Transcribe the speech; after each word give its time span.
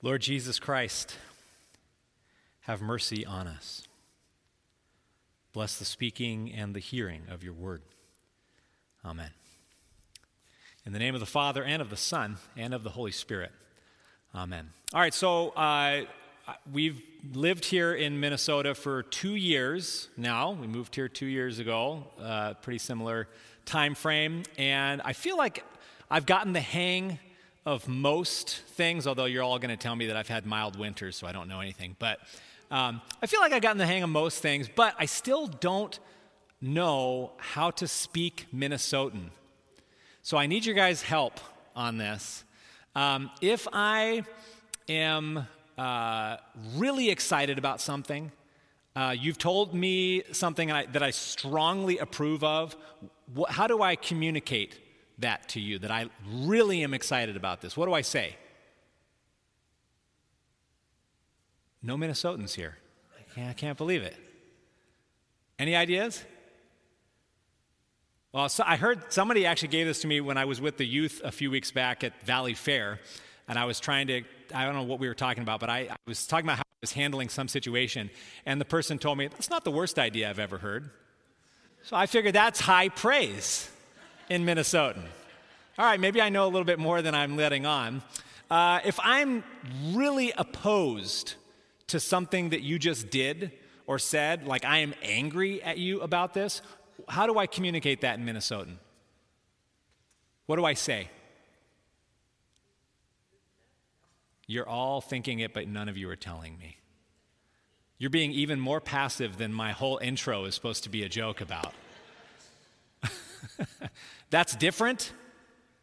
Lord 0.00 0.22
Jesus 0.22 0.60
Christ, 0.60 1.16
have 2.60 2.80
mercy 2.80 3.26
on 3.26 3.48
us. 3.48 3.82
Bless 5.52 5.76
the 5.76 5.84
speaking 5.84 6.52
and 6.52 6.72
the 6.72 6.78
hearing 6.78 7.22
of 7.28 7.42
your 7.42 7.52
word. 7.52 7.82
Amen. 9.04 9.30
In 10.86 10.92
the 10.92 11.00
name 11.00 11.14
of 11.14 11.20
the 11.20 11.26
Father, 11.26 11.64
and 11.64 11.82
of 11.82 11.90
the 11.90 11.96
Son, 11.96 12.36
and 12.56 12.74
of 12.74 12.84
the 12.84 12.90
Holy 12.90 13.10
Spirit. 13.10 13.50
Amen. 14.32 14.70
All 14.94 15.00
right, 15.00 15.12
so 15.12 15.48
uh, 15.50 16.02
we've 16.72 17.02
lived 17.34 17.64
here 17.64 17.92
in 17.92 18.20
Minnesota 18.20 18.76
for 18.76 19.02
two 19.02 19.34
years 19.34 20.10
now. 20.16 20.52
We 20.52 20.68
moved 20.68 20.94
here 20.94 21.08
two 21.08 21.26
years 21.26 21.58
ago, 21.58 22.04
uh, 22.22 22.54
pretty 22.54 22.78
similar 22.78 23.26
time 23.64 23.96
frame. 23.96 24.44
And 24.58 25.02
I 25.04 25.12
feel 25.12 25.36
like 25.36 25.64
I've 26.08 26.24
gotten 26.24 26.52
the 26.52 26.60
hang 26.60 27.18
of 27.68 27.86
most 27.86 28.62
things, 28.66 29.06
although 29.06 29.26
you're 29.26 29.42
all 29.42 29.58
going 29.58 29.68
to 29.68 29.76
tell 29.76 29.94
me 29.94 30.06
that 30.06 30.16
I've 30.16 30.26
had 30.26 30.46
mild 30.46 30.78
winters, 30.78 31.16
so 31.16 31.26
I 31.26 31.32
don't 31.32 31.48
know 31.48 31.60
anything. 31.60 31.96
But 31.98 32.18
um, 32.70 33.02
I 33.22 33.26
feel 33.26 33.40
like 33.40 33.52
I've 33.52 33.60
gotten 33.60 33.76
the 33.76 33.86
hang 33.86 34.02
of 34.02 34.08
most 34.08 34.40
things, 34.40 34.70
but 34.74 34.94
I 34.98 35.04
still 35.04 35.46
don't 35.46 35.98
know 36.62 37.32
how 37.36 37.70
to 37.72 37.86
speak 37.86 38.46
Minnesotan. 38.54 39.26
So 40.22 40.38
I 40.38 40.46
need 40.46 40.64
your 40.64 40.74
guys' 40.74 41.02
help 41.02 41.40
on 41.76 41.98
this. 41.98 42.42
Um, 42.96 43.30
if 43.42 43.68
I 43.70 44.24
am 44.88 45.46
uh, 45.76 46.38
really 46.74 47.10
excited 47.10 47.58
about 47.58 47.82
something, 47.82 48.32
uh, 48.96 49.14
you've 49.18 49.36
told 49.36 49.74
me 49.74 50.22
something 50.32 50.72
I, 50.72 50.86
that 50.86 51.02
I 51.02 51.10
strongly 51.10 51.98
approve 51.98 52.42
of, 52.42 52.74
wh- 53.38 53.50
how 53.50 53.66
do 53.66 53.82
I 53.82 53.94
communicate 53.94 54.80
that 55.18 55.48
to 55.50 55.60
you 55.60 55.78
that 55.80 55.90
I 55.90 56.08
really 56.26 56.82
am 56.82 56.94
excited 56.94 57.36
about 57.36 57.60
this. 57.60 57.76
What 57.76 57.86
do 57.86 57.92
I 57.92 58.02
say? 58.02 58.36
No 61.82 61.96
Minnesotans 61.96 62.54
here. 62.54 62.76
I 63.18 63.34
can't, 63.34 63.50
I 63.50 63.52
can't 63.52 63.78
believe 63.78 64.02
it. 64.02 64.16
Any 65.58 65.74
ideas? 65.74 66.24
Well, 68.32 68.48
so 68.48 68.62
I 68.66 68.76
heard 68.76 69.12
somebody 69.12 69.46
actually 69.46 69.68
gave 69.68 69.86
this 69.86 70.00
to 70.02 70.06
me 70.06 70.20
when 70.20 70.36
I 70.36 70.44
was 70.44 70.60
with 70.60 70.76
the 70.76 70.84
youth 70.84 71.20
a 71.24 71.32
few 71.32 71.50
weeks 71.50 71.70
back 71.70 72.04
at 72.04 72.24
Valleyfair, 72.26 72.98
and 73.48 73.58
I 73.58 73.64
was 73.64 73.80
trying 73.80 74.06
to, 74.08 74.22
I 74.54 74.64
don't 74.64 74.74
know 74.74 74.82
what 74.82 75.00
we 75.00 75.08
were 75.08 75.14
talking 75.14 75.42
about, 75.42 75.60
but 75.60 75.70
I, 75.70 75.88
I 75.90 75.96
was 76.06 76.26
talking 76.26 76.46
about 76.46 76.58
how 76.58 76.62
I 76.62 76.80
was 76.82 76.92
handling 76.92 77.30
some 77.30 77.48
situation, 77.48 78.10
and 78.44 78.60
the 78.60 78.66
person 78.66 78.98
told 78.98 79.18
me, 79.18 79.28
that's 79.28 79.50
not 79.50 79.64
the 79.64 79.70
worst 79.70 79.98
idea 79.98 80.28
I've 80.28 80.38
ever 80.38 80.58
heard. 80.58 80.90
So 81.82 81.96
I 81.96 82.06
figured 82.06 82.34
that's 82.34 82.60
high 82.60 82.90
praise 82.90 83.70
in 84.30 84.44
Minnesotan. 84.44 85.02
All 85.78 85.84
right, 85.84 86.00
maybe 86.00 86.20
I 86.20 86.28
know 86.28 86.44
a 86.44 86.50
little 86.50 86.64
bit 86.64 86.78
more 86.78 87.02
than 87.02 87.14
I'm 87.14 87.36
letting 87.36 87.66
on. 87.66 88.02
Uh, 88.50 88.80
if 88.84 88.98
I'm 89.02 89.44
really 89.92 90.32
opposed 90.36 91.34
to 91.88 92.00
something 92.00 92.50
that 92.50 92.62
you 92.62 92.78
just 92.78 93.10
did 93.10 93.52
or 93.86 93.98
said, 93.98 94.46
like 94.46 94.64
I 94.64 94.78
am 94.78 94.94
angry 95.02 95.62
at 95.62 95.78
you 95.78 96.00
about 96.00 96.34
this, 96.34 96.62
how 97.08 97.26
do 97.26 97.38
I 97.38 97.46
communicate 97.46 98.00
that 98.02 98.18
in 98.18 98.26
Minnesotan? 98.26 98.76
What 100.46 100.56
do 100.56 100.64
I 100.64 100.74
say? 100.74 101.08
You're 104.46 104.68
all 104.68 105.00
thinking 105.00 105.40
it, 105.40 105.52
but 105.52 105.68
none 105.68 105.88
of 105.88 105.96
you 105.96 106.08
are 106.08 106.16
telling 106.16 106.58
me. 106.58 106.78
You're 107.98 108.10
being 108.10 108.32
even 108.32 108.58
more 108.58 108.80
passive 108.80 109.36
than 109.36 109.52
my 109.52 109.72
whole 109.72 109.98
intro 109.98 110.44
is 110.44 110.54
supposed 110.54 110.84
to 110.84 110.88
be 110.88 111.02
a 111.02 111.08
joke 111.08 111.40
about. 111.40 111.74
That's 114.30 114.54
different. 114.56 115.12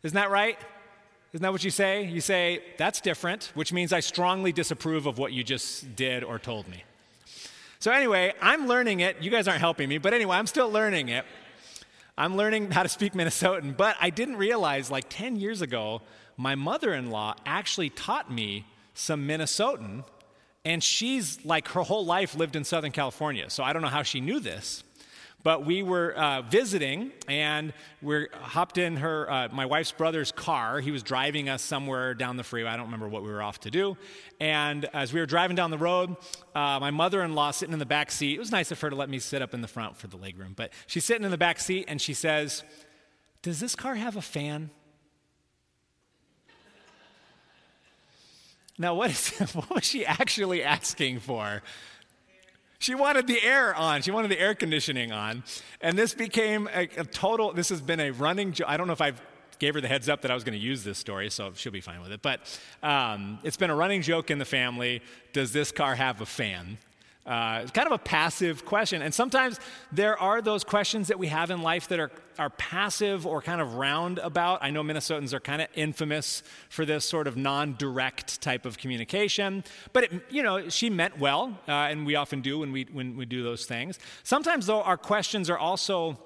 Isn't 0.04 0.16
that 0.16 0.30
right? 0.30 0.58
Isn't 1.36 1.42
that 1.42 1.52
what 1.52 1.64
you 1.64 1.72
say? 1.72 2.06
You 2.06 2.22
say, 2.22 2.62
that's 2.78 3.02
different, 3.02 3.52
which 3.56 3.74
means 3.74 3.92
I 3.92 4.00
strongly 4.00 4.54
disapprove 4.54 5.06
of 5.06 5.18
what 5.18 5.34
you 5.34 5.44
just 5.44 5.94
did 5.98 6.24
or 6.24 6.40
told 6.40 6.66
me. 6.70 6.86
So, 7.80 7.92
anyway, 7.92 8.34
I'm 8.42 8.68
learning 8.68 9.02
it. 9.02 9.22
You 9.22 9.30
guys 9.30 9.46
aren't 9.46 9.60
helping 9.60 9.90
me, 9.90 9.98
but 9.98 10.14
anyway, 10.14 10.38
I'm 10.38 10.48
still 10.48 10.72
learning 10.72 11.10
it. 11.10 11.26
I'm 12.18 12.38
learning 12.38 12.72
how 12.72 12.84
to 12.84 12.88
speak 12.88 13.12
Minnesotan, 13.12 13.76
but 13.76 13.98
I 14.00 14.12
didn't 14.12 14.38
realize 14.38 14.90
like 14.90 15.08
10 15.10 15.36
years 15.36 15.62
ago, 15.62 16.02
my 16.38 16.56
mother 16.56 16.94
in 16.94 17.10
law 17.10 17.36
actually 17.46 17.90
taught 17.90 18.32
me 18.32 18.66
some 18.94 19.28
Minnesotan, 19.28 20.06
and 20.64 20.82
she's 20.82 21.44
like 21.44 21.68
her 21.70 21.82
whole 21.82 22.06
life 22.06 22.34
lived 22.34 22.56
in 22.56 22.64
Southern 22.64 22.94
California. 22.94 23.50
So 23.50 23.62
I 23.62 23.74
don't 23.74 23.82
know 23.82 23.90
how 23.90 24.04
she 24.04 24.22
knew 24.22 24.40
this. 24.40 24.85
But 25.46 25.64
we 25.64 25.84
were 25.84 26.12
uh, 26.14 26.42
visiting, 26.42 27.12
and 27.28 27.72
we 28.02 28.26
hopped 28.34 28.80
in 28.80 28.96
her, 28.96 29.30
uh, 29.30 29.50
my 29.52 29.68
wife's 29.68 29.92
brother's 29.92 30.32
car. 30.32 30.80
He 30.80 30.90
was 30.90 31.04
driving 31.04 31.50
us 31.50 31.62
somewhere 31.62 32.16
down 32.16 32.36
the 32.36 32.44
freeway. 32.44 32.72
I 32.72 32.78
don't 32.78 32.88
remember 32.88 33.08
what 33.08 33.22
we 33.22 33.30
were 33.30 33.44
off 33.44 33.60
to 33.60 33.70
do. 33.70 33.96
And 34.40 34.86
as 34.86 35.14
we 35.14 35.20
were 35.20 35.28
driving 35.28 35.56
down 35.56 35.70
the 35.70 35.78
road, 35.78 36.16
uh, 36.56 36.80
my 36.82 36.90
mother-in-law 36.90 37.52
sitting 37.52 37.74
in 37.74 37.78
the 37.78 37.86
back 37.86 38.10
seat. 38.10 38.34
It 38.34 38.40
was 38.40 38.52
nice 38.52 38.72
of 38.72 38.82
her 38.82 38.90
to 38.90 38.96
let 38.96 39.08
me 39.08 39.20
sit 39.20 39.44
up 39.44 39.54
in 39.54 39.62
the 39.62 39.68
front 39.68 39.96
for 39.98 40.08
the 40.08 40.18
legroom. 40.18 40.56
But 40.56 40.74
she's 40.88 41.06
sitting 41.06 41.24
in 41.24 41.30
the 41.30 41.38
back 41.38 41.60
seat, 41.60 41.86
and 41.88 42.02
she 42.02 42.16
says, 42.16 42.64
"Does 43.44 43.60
this 43.60 43.76
car 43.76 43.94
have 43.94 44.16
a 44.16 44.24
fan?" 44.24 44.72
Now, 48.80 48.96
what, 48.96 49.12
is, 49.12 49.30
what 49.54 49.70
was 49.70 49.84
she 49.84 50.08
actually 50.08 50.64
asking 50.64 51.20
for? 51.20 51.62
She 52.86 52.94
wanted 52.94 53.26
the 53.26 53.42
air 53.42 53.74
on. 53.74 54.04
She 54.04 54.12
wanted 54.12 54.30
the 54.30 54.40
air 54.40 54.54
conditioning 54.54 55.12
on. 55.12 55.44
And 55.82 55.98
this 55.98 56.14
became 56.14 56.70
a, 56.72 56.84
a 56.98 57.04
total, 57.04 57.52
this 57.52 57.70
has 57.70 57.82
been 57.82 58.00
a 58.00 58.12
running, 58.12 58.52
jo- 58.52 58.66
I 58.68 58.78
don't 58.78 58.86
know 58.86 58.94
if 58.94 59.02
I've 59.02 59.20
gave 59.58 59.74
her 59.74 59.82
the 59.82 59.88
heads 59.88 60.08
up 60.08 60.22
that 60.22 60.30
I 60.30 60.36
was 60.36 60.44
going 60.44 60.54
to 60.54 60.64
use 60.64 60.84
this 60.84 61.00
story, 61.00 61.32
so 61.32 61.52
she'll 61.56 61.72
be 61.72 61.82
fine 61.82 62.00
with 62.02 62.12
it. 62.12 62.22
But 62.22 62.42
um, 62.84 63.40
it's 63.42 63.58
been 63.58 63.72
a 63.72 63.76
running 63.76 64.04
joke 64.04 64.30
in 64.30 64.38
the 64.38 64.46
family. 64.46 65.02
Does 65.34 65.52
this 65.52 65.72
car 65.72 65.96
have 65.96 66.22
a 66.22 66.28
fan? 66.28 66.78
Uh, 67.26 67.62
it's 67.64 67.72
kind 67.72 67.88
of 67.88 67.92
a 67.92 67.98
passive 67.98 68.66
question. 68.66 69.02
And 69.02 69.12
sometimes 69.12 69.60
there 69.92 70.20
are 70.20 70.44
those 70.44 70.64
questions 70.64 71.08
that 71.08 71.18
we 71.18 71.28
have 71.28 71.50
in 71.50 71.64
life 71.64 71.88
that 71.88 72.00
are, 72.00 72.12
are 72.38 72.52
passive 72.52 73.26
or 73.26 73.42
kind 73.42 73.62
of 73.62 73.76
roundabout. 73.76 74.60
I 74.62 74.70
know 74.70 74.84
Minnesotans 74.84 75.34
are 75.34 75.40
kind 75.40 75.60
of 75.62 75.68
infamous 75.74 76.44
for 76.70 76.86
this 76.86 77.04
sort 77.04 77.26
of 77.26 77.36
non 77.36 77.76
direct 77.78 78.42
type 78.42 78.68
of 78.68 78.78
communication. 78.78 79.64
But, 79.92 80.04
it, 80.04 80.12
you 80.30 80.44
know, 80.44 80.70
she 80.70 80.92
meant 80.92 81.18
well, 81.18 81.58
uh, 81.68 81.72
and 81.72 82.06
we 82.06 82.16
often 82.16 82.42
do 82.42 82.60
when 82.60 82.72
we, 82.72 82.86
when 82.92 83.18
we 83.18 83.26
do 83.26 83.42
those 83.42 83.66
things. 83.66 83.98
Sometimes, 84.24 84.68
though, 84.68 84.84
our 84.84 84.98
questions 84.98 85.50
are 85.50 85.58
also, 85.58 86.20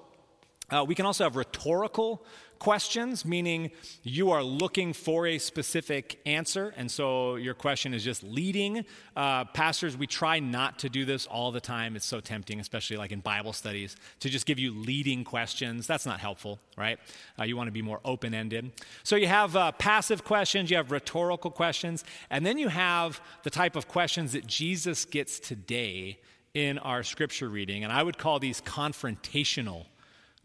uh, 0.69 0.83
we 0.85 0.95
can 0.95 1.05
also 1.05 1.23
have 1.23 1.37
rhetorical 1.37 2.25
questions, 2.59 3.25
meaning 3.25 3.71
you 4.03 4.31
are 4.31 4.43
looking 4.43 4.93
for 4.93 5.25
a 5.25 5.37
specific 5.37 6.19
answer, 6.25 6.73
and 6.77 6.91
so 6.91 7.35
your 7.35 7.53
question 7.53 7.93
is 7.93 8.03
just 8.03 8.21
leading. 8.21 8.85
Uh, 9.15 9.45
pastors, 9.45 9.97
we 9.97 10.05
try 10.05 10.39
not 10.39 10.77
to 10.79 10.89
do 10.89 11.05
this 11.05 11.25
all 11.25 11.51
the 11.51 11.61
time. 11.61 11.95
It's 11.95 12.05
so 12.05 12.19
tempting, 12.19 12.59
especially 12.59 12.97
like 12.97 13.11
in 13.11 13.21
Bible 13.21 13.53
studies, 13.53 13.95
to 14.19 14.29
just 14.29 14.45
give 14.45 14.59
you 14.59 14.71
leading 14.71 15.23
questions. 15.23 15.87
That's 15.87 16.05
not 16.05 16.19
helpful, 16.19 16.59
right? 16.77 16.99
Uh, 17.39 17.45
you 17.45 17.57
want 17.57 17.67
to 17.67 17.71
be 17.71 17.81
more 17.81 18.01
open 18.05 18.33
ended. 18.33 18.71
So 19.03 19.15
you 19.15 19.27
have 19.27 19.55
uh, 19.55 19.71
passive 19.73 20.23
questions, 20.23 20.69
you 20.69 20.77
have 20.77 20.91
rhetorical 20.91 21.51
questions, 21.51 22.03
and 22.29 22.45
then 22.45 22.57
you 22.57 22.67
have 22.67 23.21
the 23.43 23.49
type 23.49 23.75
of 23.75 23.87
questions 23.87 24.33
that 24.33 24.45
Jesus 24.45 25.05
gets 25.05 25.39
today 25.39 26.19
in 26.53 26.77
our 26.79 27.03
scripture 27.03 27.47
reading, 27.47 27.83
and 27.83 27.93
I 27.93 28.03
would 28.03 28.17
call 28.17 28.39
these 28.39 28.61
confrontational 28.61 29.85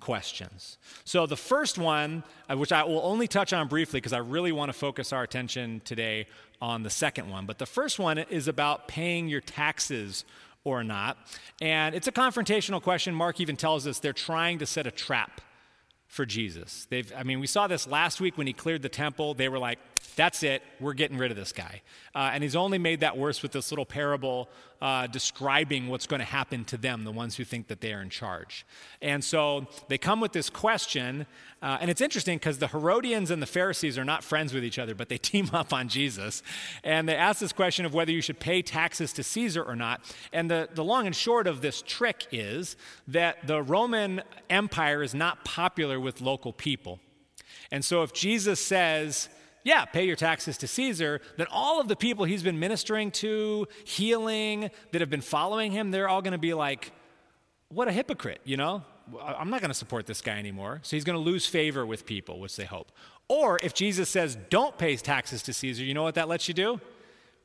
questions. 0.05 0.77
So, 1.05 1.25
the 1.25 1.37
first 1.37 1.79
one, 1.79 2.25
uh, 2.51 2.59
which 2.59 2.73
I 2.73 2.85
will 2.85 3.01
only 3.03 3.27
touch 3.27 3.55
on 3.55 3.69
briefly 3.69 4.01
because 4.01 4.13
I 4.13 4.19
really 4.19 4.53
want 4.53 4.69
to 4.69 4.75
focus 4.75 5.15
our 5.15 5.23
attention 5.23 5.81
today 5.87 6.27
on 6.61 6.83
the 6.83 6.91
second 6.91 7.31
one, 7.31 7.47
but 7.47 7.57
the 7.57 7.65
first 7.65 7.99
one 7.99 8.19
is 8.19 8.47
about 8.47 8.87
paying 8.87 9.29
your 9.29 9.41
taxes 9.41 10.27
or 10.63 10.85
not. 10.85 11.17
And 11.63 11.95
it's 11.95 12.07
a 12.07 12.13
confrontational 12.13 12.83
question. 12.83 13.15
Mark 13.15 13.41
even 13.41 13.57
tells 13.57 13.87
us 13.87 13.99
they're 13.99 14.13
trying 14.13 14.59
to 14.59 14.67
set 14.67 14.87
a 14.87 14.91
trap 14.91 15.41
for 16.07 16.27
Jesus. 16.27 16.87
They've, 16.91 17.11
I 17.17 17.23
mean, 17.23 17.41
we 17.41 17.47
saw 17.47 17.67
this 17.67 17.87
last 17.87 18.21
week 18.21 18.37
when 18.37 18.47
he 18.47 18.53
cleared 18.53 18.83
the 18.83 18.91
temple. 18.91 19.33
They 19.33 19.49
were 19.49 19.59
like, 19.59 19.79
that's 20.17 20.43
it, 20.43 20.63
we're 20.81 20.93
getting 20.93 21.17
rid 21.17 21.31
of 21.31 21.37
this 21.37 21.53
guy. 21.53 21.81
Uh, 22.15 22.31
and 22.33 22.43
he's 22.43 22.55
only 22.55 22.79
made 22.79 23.01
that 23.01 23.17
worse 23.17 23.43
with 23.43 23.53
this 23.53 23.73
little 23.73 23.87
parable 23.87 24.49
uh, 24.85 25.07
describing 25.07 25.89
what's 25.89 26.07
going 26.07 26.21
to 26.21 26.27
happen 26.27 26.63
to 26.63 26.77
them, 26.77 27.05
the 27.05 27.11
ones 27.11 27.37
who 27.37 27.43
think 27.43 27.69
that 27.69 27.81
they 27.81 27.95
are 27.95 28.03
in 28.03 28.11
charge. 28.11 28.67
And 29.01 29.25
so 29.25 29.67
they 29.89 29.97
come 29.97 30.21
with 30.21 30.33
this 30.33 30.51
question, 30.51 31.25
uh, 31.63 31.79
and 31.81 31.91
it's 31.91 32.03
interesting 32.03 32.37
because 32.37 32.59
the 32.59 32.69
Herodians 32.69 33.31
and 33.31 33.41
the 33.41 33.47
Pharisees 33.47 33.97
are 33.97 34.05
not 34.05 34.23
friends 34.23 34.53
with 34.53 34.63
each 34.63 34.79
other, 34.79 34.95
but 34.95 35.09
they 35.09 35.17
team 35.33 35.49
up 35.55 35.73
on 35.73 35.89
Jesus. 35.89 36.43
And 36.85 37.09
they 37.09 37.17
ask 37.17 37.41
this 37.41 37.51
question 37.51 37.87
of 37.87 37.95
whether 37.95 38.13
you 38.13 38.21
should 38.21 38.39
pay 38.39 38.61
taxes 38.61 39.15
to 39.15 39.23
Caesar 39.23 39.63
or 39.63 39.75
not. 39.75 40.03
And 40.35 40.51
the, 40.51 40.69
the 40.75 40.85
long 40.85 41.07
and 41.07 41.17
short 41.17 41.47
of 41.47 41.63
this 41.63 41.81
trick 41.81 42.27
is 42.31 42.77
that 43.09 43.47
the 43.47 43.63
Roman 43.63 44.21
Empire 44.51 45.03
is 45.03 45.15
not 45.15 45.47
popular 45.47 45.99
with 45.99 46.21
local 46.21 46.53
people. 46.53 47.01
And 47.71 47.83
so 47.83 48.03
if 48.03 48.13
Jesus 48.13 48.61
says, 48.61 49.31
yeah, 49.65 49.85
pay 49.85 50.05
your 50.05 50.17
taxes 50.17 50.57
to 50.59 50.69
Caesar, 50.69 51.21
then 51.37 51.47
all 51.51 51.81
of 51.81 51.89
the 51.89 51.97
people 51.97 52.25
he's 52.25 52.43
been 52.43 52.61
ministering 52.61 53.11
to, 53.13 53.67
healing, 53.85 54.71
that 54.93 55.01
have 55.01 55.11
been 55.11 55.21
following 55.21 55.73
him, 55.73 55.91
they're 55.91 56.09
all 56.09 56.23
going 56.23 56.33
to 56.33 56.39
be 56.39 56.55
like, 56.55 56.93
what 57.69 57.89
a 57.89 57.93
hypocrite, 57.93 58.41
you 58.45 58.57
know? 58.57 58.83
I'm 59.21 59.51
not 59.51 59.61
going 59.61 59.71
to 59.71 59.75
support 59.75 60.07
this 60.07 60.21
guy 60.21 60.39
anymore. 60.39 60.81
So 60.83 60.97
he's 60.97 61.05
going 61.05 61.19
to 61.19 61.25
lose 61.25 61.47
favor 61.47 61.85
with 61.85 62.07
people, 62.07 62.41
which 62.41 62.57
they 62.57 62.65
hope. 62.65 62.93
Or 63.29 63.59
if 63.63 63.75
Jesus 63.75 64.09
says, 64.09 64.37
don't 64.51 64.79
pay 64.79 64.97
taxes 64.97 65.43
to 65.43 65.53
Caesar, 65.53 65.83
you 65.83 65.93
know 65.93 66.03
what 66.03 66.15
that 66.15 66.29
lets 66.29 66.47
you 66.47 66.55
do? 66.55 66.81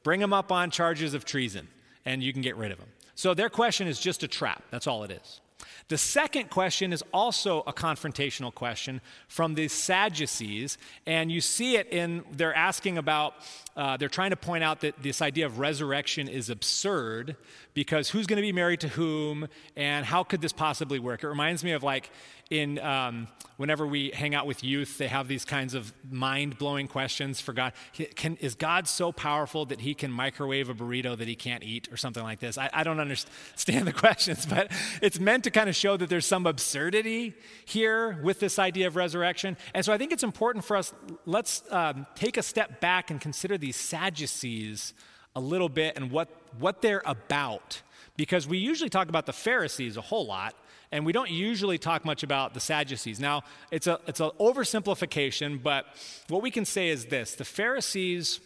bring 0.04 0.22
him 0.22 0.34
up 0.34 0.52
on 0.52 0.72
charges 0.72 1.14
of 1.14 1.26
treason, 1.26 1.68
and 2.06 2.24
you 2.24 2.34
can 2.34 2.42
get 2.42 2.56
rid 2.56 2.72
of 2.72 2.80
him. 2.80 2.88
So 3.16 3.34
their 3.34 3.50
question 3.50 3.88
is 3.88 4.00
just 4.00 4.24
a 4.24 4.28
trap. 4.28 4.64
That's 4.72 4.88
all 4.88 5.04
it 5.04 5.12
is. 5.12 5.42
The 5.88 5.98
second 5.98 6.50
question 6.50 6.94
is 6.94 7.04
also 7.14 7.62
a 7.66 7.74
confrontational 7.74 8.54
question 8.54 9.02
from 9.28 9.56
the 9.56 9.68
Sadducees, 9.68 10.78
and 11.06 11.32
you 11.32 11.42
see 11.42 11.78
it 11.78 11.88
in 11.92 12.24
they're 12.32 12.54
asking 12.54 12.98
about, 12.98 13.34
uh, 13.76 13.98
they're 13.98 14.08
trying 14.08 14.30
to 14.30 14.36
point 14.36 14.64
out 14.64 14.82
that 14.82 15.02
this 15.02 15.22
idea 15.22 15.46
of 15.46 15.58
resurrection 15.58 16.28
is 16.28 16.50
absurd 16.50 17.36
because 17.74 18.10
who's 18.10 18.28
going 18.28 18.38
to 18.38 18.42
be 18.42 18.52
married 18.52 18.82
to 18.82 18.88
whom, 18.90 19.48
and 19.76 20.06
how 20.06 20.24
could 20.24 20.42
this 20.42 20.54
possibly 20.54 21.00
work? 21.00 21.24
It 21.24 21.28
reminds 21.28 21.64
me 21.64 21.72
of 21.72 21.82
like 21.82 22.12
in 22.50 22.80
um, 22.80 23.28
whenever 23.58 23.86
we 23.86 24.10
hang 24.12 24.34
out 24.34 24.48
with 24.48 24.64
youth, 24.64 24.98
they 24.98 25.08
have 25.08 25.28
these 25.28 25.46
kinds 25.46 25.76
of 25.76 25.94
mind-blowing 26.10 26.88
questions 26.88 27.40
for 27.40 27.54
God. 27.54 27.74
Can, 28.16 28.38
is 28.38 28.56
God 28.56 28.88
so 28.88 29.12
powerful 29.12 29.66
that 29.68 29.82
He 29.82 29.94
can 29.94 30.12
microwave 30.12 30.70
a 30.70 30.74
burrito 30.74 31.16
that 31.16 31.28
He 31.28 31.36
can't 31.36 31.64
eat, 31.64 31.88
or 31.92 31.98
something 31.98 32.24
like 32.24 32.40
this? 32.40 32.58
I, 32.58 32.70
I 32.74 32.84
don't 32.84 33.00
understand 33.00 33.86
the 33.88 33.94
questions, 33.94 34.46
but 34.48 34.72
it's 35.02 35.20
meant 35.20 35.44
to 35.44 35.52
kind 35.52 35.70
of 35.70 35.76
show 35.76 35.96
that 35.98 36.10
there's 36.10 36.26
some 36.26 36.48
absurdity 36.48 37.36
here 37.66 38.20
with 38.24 38.40
this 38.40 38.58
idea 38.58 38.88
of 38.88 38.96
resurrection. 38.96 39.56
And 39.76 39.86
so 39.86 39.94
I 39.94 39.98
think 40.00 40.12
it's 40.12 40.24
important 40.24 40.66
for 40.66 40.76
us. 40.76 40.94
Let's 41.26 41.64
um, 41.70 42.08
take 42.16 42.38
a 42.38 42.44
step 42.44 42.82
back 42.82 43.12
and 43.12 43.22
consider 43.22 43.58
these 43.58 43.76
Sadducees 43.76 44.94
a 45.36 45.40
little 45.40 45.70
bit 45.70 45.96
and 45.96 46.10
what 46.10 46.30
what 46.58 46.82
they're 46.82 47.04
about, 47.06 47.84
because 48.18 48.48
we 48.48 48.58
usually 48.58 48.90
talk 48.90 49.08
about 49.08 49.28
the 49.28 49.34
Pharisees 49.34 49.98
a 49.98 50.02
whole 50.02 50.26
lot 50.26 50.56
and 50.92 51.06
we 51.06 51.12
don't 51.12 51.30
usually 51.30 51.78
talk 51.78 52.04
much 52.04 52.24
about 52.24 52.54
the 52.54 52.60
Sadducees. 52.60 53.20
Now, 53.20 53.44
it's 53.72 53.88
a 53.88 54.00
it's 54.08 54.20
an 54.20 54.32
oversimplification, 54.40 55.62
but 55.62 55.86
what 56.28 56.42
we 56.42 56.52
can 56.52 56.66
say 56.66 56.90
is 56.90 57.06
this: 57.06 57.36
the 57.36 57.46
Pharisees 57.46 58.40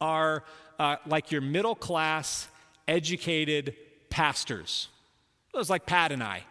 are 0.00 0.44
uh, 0.78 0.96
like 1.06 1.30
your 1.30 1.40
middle 1.40 1.74
class, 1.74 2.48
educated 2.88 3.76
pastors. 4.10 4.88
It 5.54 5.56
was 5.56 5.70
like 5.70 5.86
Pat 5.86 6.12
and 6.12 6.22
I, 6.22 6.44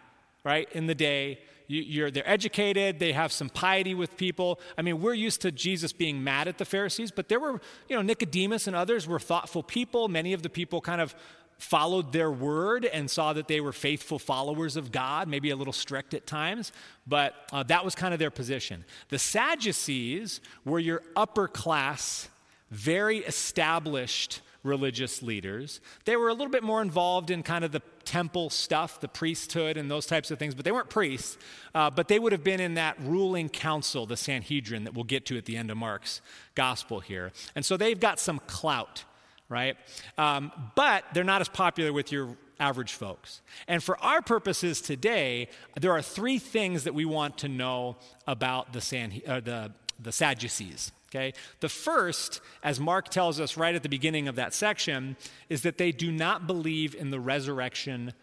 right? 0.43 0.71
In 0.71 0.87
the 0.87 0.95
day, 0.95 1.39
you, 1.67 2.11
they're 2.11 2.29
educated, 2.29 2.99
they 2.99 3.13
have 3.13 3.31
some 3.31 3.49
piety 3.49 3.93
with 3.95 4.17
people. 4.17 4.59
I 4.77 4.81
mean, 4.81 5.01
we're 5.01 5.13
used 5.13 5.41
to 5.41 5.51
Jesus 5.51 5.93
being 5.93 6.23
mad 6.23 6.47
at 6.47 6.57
the 6.57 6.65
Pharisees, 6.65 7.11
but 7.11 7.29
there 7.29 7.39
were, 7.39 7.61
you 7.87 7.95
know, 7.95 8.01
Nicodemus 8.01 8.67
and 8.67 8.75
others 8.75 9.07
were 9.07 9.19
thoughtful 9.19 9.63
people. 9.63 10.07
Many 10.07 10.33
of 10.33 10.43
the 10.43 10.49
people 10.49 10.81
kind 10.81 10.99
of 10.99 11.15
followed 11.61 12.11
their 12.11 12.31
word 12.31 12.85
and 12.85 13.09
saw 13.09 13.33
that 13.33 13.47
they 13.47 13.61
were 13.61 13.71
faithful 13.71 14.17
followers 14.17 14.75
of 14.75 14.91
God, 14.91 15.27
maybe 15.27 15.51
a 15.51 15.55
little 15.55 15.71
strict 15.71 16.15
at 16.15 16.25
times, 16.25 16.71
but 17.05 17.35
uh, 17.53 17.61
that 17.61 17.85
was 17.85 17.93
kind 17.93 18.13
of 18.13 18.19
their 18.19 18.31
position. 18.31 18.83
The 19.09 19.19
Sadducees 19.19 20.41
were 20.65 20.79
your 20.79 21.03
upper 21.15 21.47
class, 21.47 22.29
very 22.71 23.19
established 23.19 24.41
religious 24.63 25.21
leaders. 25.21 25.81
They 26.05 26.15
were 26.15 26.29
a 26.29 26.33
little 26.33 26.51
bit 26.51 26.63
more 26.63 26.81
involved 26.81 27.29
in 27.29 27.43
kind 27.43 27.63
of 27.63 27.71
the 27.71 27.81
temple 28.05 28.49
stuff, 28.49 28.99
the 28.99 29.07
priesthood, 29.07 29.77
and 29.77 29.89
those 29.89 30.07
types 30.07 30.31
of 30.31 30.39
things, 30.39 30.55
but 30.55 30.65
they 30.65 30.71
weren't 30.71 30.89
priests. 30.89 31.37
Uh, 31.75 31.91
but 31.91 32.07
they 32.07 32.17
would 32.17 32.31
have 32.31 32.43
been 32.43 32.59
in 32.59 32.73
that 32.73 32.97
ruling 33.01 33.49
council, 33.49 34.07
the 34.07 34.17
Sanhedrin, 34.17 34.83
that 34.85 34.95
we'll 34.95 35.03
get 35.03 35.27
to 35.27 35.37
at 35.37 35.45
the 35.45 35.57
end 35.57 35.69
of 35.69 35.77
Mark's 35.77 36.21
gospel 36.55 37.01
here. 37.01 37.31
And 37.55 37.63
so 37.63 37.77
they've 37.77 37.99
got 37.99 38.19
some 38.19 38.39
clout 38.47 39.03
right? 39.51 39.75
Um, 40.17 40.51
but 40.75 41.03
they're 41.13 41.23
not 41.23 41.41
as 41.41 41.49
popular 41.49 41.93
with 41.93 42.11
your 42.11 42.37
average 42.59 42.93
folks. 42.93 43.41
And 43.67 43.83
for 43.83 44.01
our 44.03 44.21
purposes 44.21 44.81
today, 44.81 45.49
there 45.79 45.91
are 45.91 46.01
three 46.01 46.39
things 46.39 46.85
that 46.85 46.93
we 46.93 47.05
want 47.05 47.37
to 47.39 47.49
know 47.49 47.97
about 48.25 48.71
the, 48.71 48.81
San, 48.81 49.21
uh, 49.27 49.41
the, 49.41 49.73
the 49.99 50.11
Sadducees. 50.11 50.91
Okay? 51.09 51.33
The 51.59 51.69
first, 51.69 52.39
as 52.63 52.79
Mark 52.79 53.09
tells 53.09 53.39
us 53.39 53.57
right 53.57 53.75
at 53.75 53.83
the 53.83 53.89
beginning 53.89 54.29
of 54.29 54.35
that 54.35 54.53
section, 54.53 55.17
is 55.49 55.63
that 55.63 55.77
they 55.77 55.91
do 55.91 56.11
not 56.11 56.47
believe 56.47 56.95
in 56.95 57.09
the 57.09 57.19
resurrection 57.19 58.13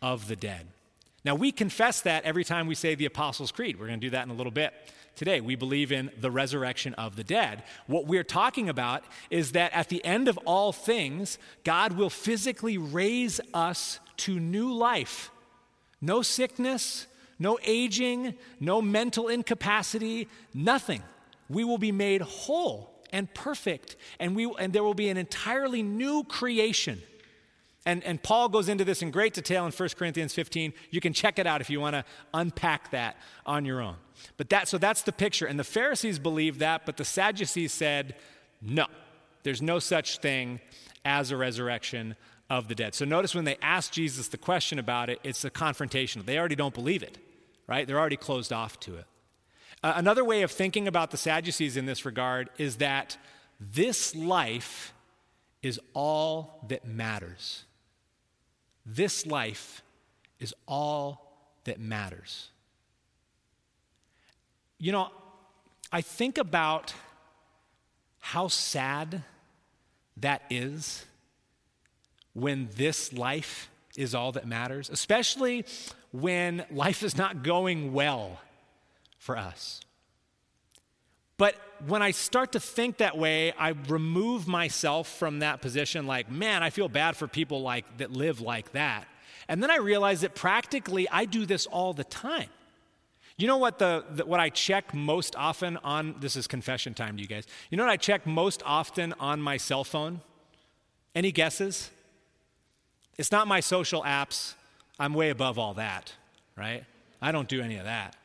of 0.00 0.28
the 0.28 0.36
dead. 0.36 0.68
Now, 1.24 1.34
we 1.34 1.52
confess 1.52 2.00
that 2.02 2.24
every 2.24 2.44
time 2.44 2.66
we 2.66 2.74
say 2.74 2.94
the 2.94 3.06
Apostles' 3.06 3.52
Creed. 3.52 3.78
We're 3.78 3.88
going 3.88 4.00
to 4.00 4.06
do 4.06 4.10
that 4.10 4.24
in 4.24 4.30
a 4.30 4.34
little 4.34 4.52
bit 4.52 4.72
today. 5.16 5.40
We 5.40 5.56
believe 5.56 5.90
in 5.90 6.10
the 6.20 6.30
resurrection 6.30 6.94
of 6.94 7.16
the 7.16 7.24
dead. 7.24 7.64
What 7.86 8.06
we're 8.06 8.24
talking 8.24 8.68
about 8.68 9.02
is 9.30 9.52
that 9.52 9.72
at 9.72 9.88
the 9.88 10.04
end 10.04 10.28
of 10.28 10.38
all 10.46 10.72
things, 10.72 11.38
God 11.64 11.94
will 11.94 12.10
physically 12.10 12.78
raise 12.78 13.40
us 13.52 13.98
to 14.18 14.38
new 14.38 14.72
life. 14.72 15.30
No 16.00 16.22
sickness, 16.22 17.08
no 17.38 17.58
aging, 17.64 18.34
no 18.60 18.80
mental 18.80 19.26
incapacity, 19.26 20.28
nothing. 20.54 21.02
We 21.48 21.64
will 21.64 21.78
be 21.78 21.92
made 21.92 22.20
whole 22.20 22.94
and 23.10 23.32
perfect, 23.34 23.96
and, 24.20 24.36
we, 24.36 24.52
and 24.58 24.72
there 24.72 24.84
will 24.84 24.94
be 24.94 25.08
an 25.08 25.16
entirely 25.16 25.82
new 25.82 26.24
creation. 26.24 27.02
And, 27.88 28.04
and 28.04 28.22
Paul 28.22 28.50
goes 28.50 28.68
into 28.68 28.84
this 28.84 29.00
in 29.00 29.10
great 29.10 29.32
detail 29.32 29.64
in 29.64 29.72
1 29.72 29.88
Corinthians 29.96 30.34
15. 30.34 30.74
You 30.90 31.00
can 31.00 31.14
check 31.14 31.38
it 31.38 31.46
out 31.46 31.62
if 31.62 31.70
you 31.70 31.80
want 31.80 31.94
to 31.94 32.04
unpack 32.34 32.90
that 32.90 33.16
on 33.46 33.64
your 33.64 33.80
own. 33.80 33.96
But 34.36 34.50
that, 34.50 34.68
so 34.68 34.76
that's 34.76 35.00
the 35.00 35.10
picture. 35.10 35.46
And 35.46 35.58
the 35.58 35.64
Pharisees 35.64 36.18
believed 36.18 36.60
that, 36.60 36.84
but 36.84 36.98
the 36.98 37.04
Sadducees 37.06 37.72
said, 37.72 38.14
no, 38.60 38.84
there's 39.42 39.62
no 39.62 39.78
such 39.78 40.18
thing 40.18 40.60
as 41.06 41.30
a 41.30 41.38
resurrection 41.38 42.14
of 42.50 42.68
the 42.68 42.74
dead. 42.74 42.94
So 42.94 43.06
notice 43.06 43.34
when 43.34 43.46
they 43.46 43.56
ask 43.62 43.90
Jesus 43.90 44.28
the 44.28 44.36
question 44.36 44.78
about 44.78 45.08
it, 45.08 45.18
it's 45.24 45.46
a 45.46 45.50
confrontation. 45.50 46.22
They 46.26 46.38
already 46.38 46.56
don't 46.56 46.74
believe 46.74 47.02
it, 47.02 47.16
right? 47.66 47.86
They're 47.86 47.98
already 47.98 48.18
closed 48.18 48.52
off 48.52 48.78
to 48.80 48.96
it. 48.96 49.06
Uh, 49.82 49.94
another 49.96 50.26
way 50.26 50.42
of 50.42 50.50
thinking 50.50 50.88
about 50.88 51.10
the 51.10 51.16
Sadducees 51.16 51.78
in 51.78 51.86
this 51.86 52.04
regard 52.04 52.50
is 52.58 52.76
that 52.76 53.16
this 53.58 54.14
life 54.14 54.92
is 55.62 55.80
all 55.94 56.66
that 56.68 56.86
matters. 56.86 57.64
This 58.90 59.26
life 59.26 59.82
is 60.40 60.54
all 60.66 61.36
that 61.64 61.78
matters. 61.78 62.48
You 64.78 64.92
know, 64.92 65.10
I 65.92 66.00
think 66.00 66.38
about 66.38 66.94
how 68.18 68.48
sad 68.48 69.24
that 70.16 70.42
is 70.48 71.04
when 72.32 72.70
this 72.76 73.12
life 73.12 73.68
is 73.94 74.14
all 74.14 74.32
that 74.32 74.46
matters, 74.46 74.88
especially 74.88 75.66
when 76.10 76.64
life 76.70 77.02
is 77.02 77.14
not 77.14 77.42
going 77.42 77.92
well 77.92 78.40
for 79.18 79.36
us. 79.36 79.82
But 81.38 81.54
when 81.86 82.02
I 82.02 82.10
start 82.10 82.52
to 82.52 82.60
think 82.60 82.98
that 82.98 83.16
way, 83.16 83.52
I 83.52 83.70
remove 83.88 84.46
myself 84.46 85.08
from 85.08 85.38
that 85.38 85.62
position 85.62 86.06
like, 86.06 86.30
man, 86.30 86.62
I 86.62 86.70
feel 86.70 86.88
bad 86.88 87.16
for 87.16 87.26
people 87.28 87.62
like 87.62 87.98
that 87.98 88.12
live 88.12 88.40
like 88.40 88.72
that. 88.72 89.06
And 89.48 89.62
then 89.62 89.70
I 89.70 89.76
realize 89.76 90.20
that 90.20 90.34
practically 90.34 91.08
I 91.08 91.24
do 91.24 91.46
this 91.46 91.64
all 91.66 91.94
the 91.94 92.04
time. 92.04 92.48
You 93.38 93.46
know 93.46 93.56
what 93.56 93.78
the, 93.78 94.04
the, 94.10 94.26
what 94.26 94.40
I 94.40 94.50
check 94.50 94.92
most 94.92 95.36
often 95.36 95.76
on 95.78 96.16
this 96.18 96.34
is 96.34 96.48
confession 96.48 96.92
time 96.92 97.16
to 97.16 97.22
you 97.22 97.28
guys. 97.28 97.46
You 97.70 97.78
know 97.78 97.84
what 97.84 97.92
I 97.92 97.96
check 97.96 98.26
most 98.26 98.60
often 98.66 99.14
on 99.20 99.40
my 99.40 99.56
cell 99.56 99.84
phone? 99.84 100.20
Any 101.14 101.30
guesses? 101.30 101.90
It's 103.16 103.30
not 103.30 103.46
my 103.46 103.60
social 103.60 104.02
apps. 104.02 104.54
I'm 104.98 105.14
way 105.14 105.30
above 105.30 105.56
all 105.56 105.74
that, 105.74 106.12
right? 106.56 106.84
I 107.22 107.30
don't 107.30 107.48
do 107.48 107.62
any 107.62 107.76
of 107.76 107.84
that. 107.84 108.16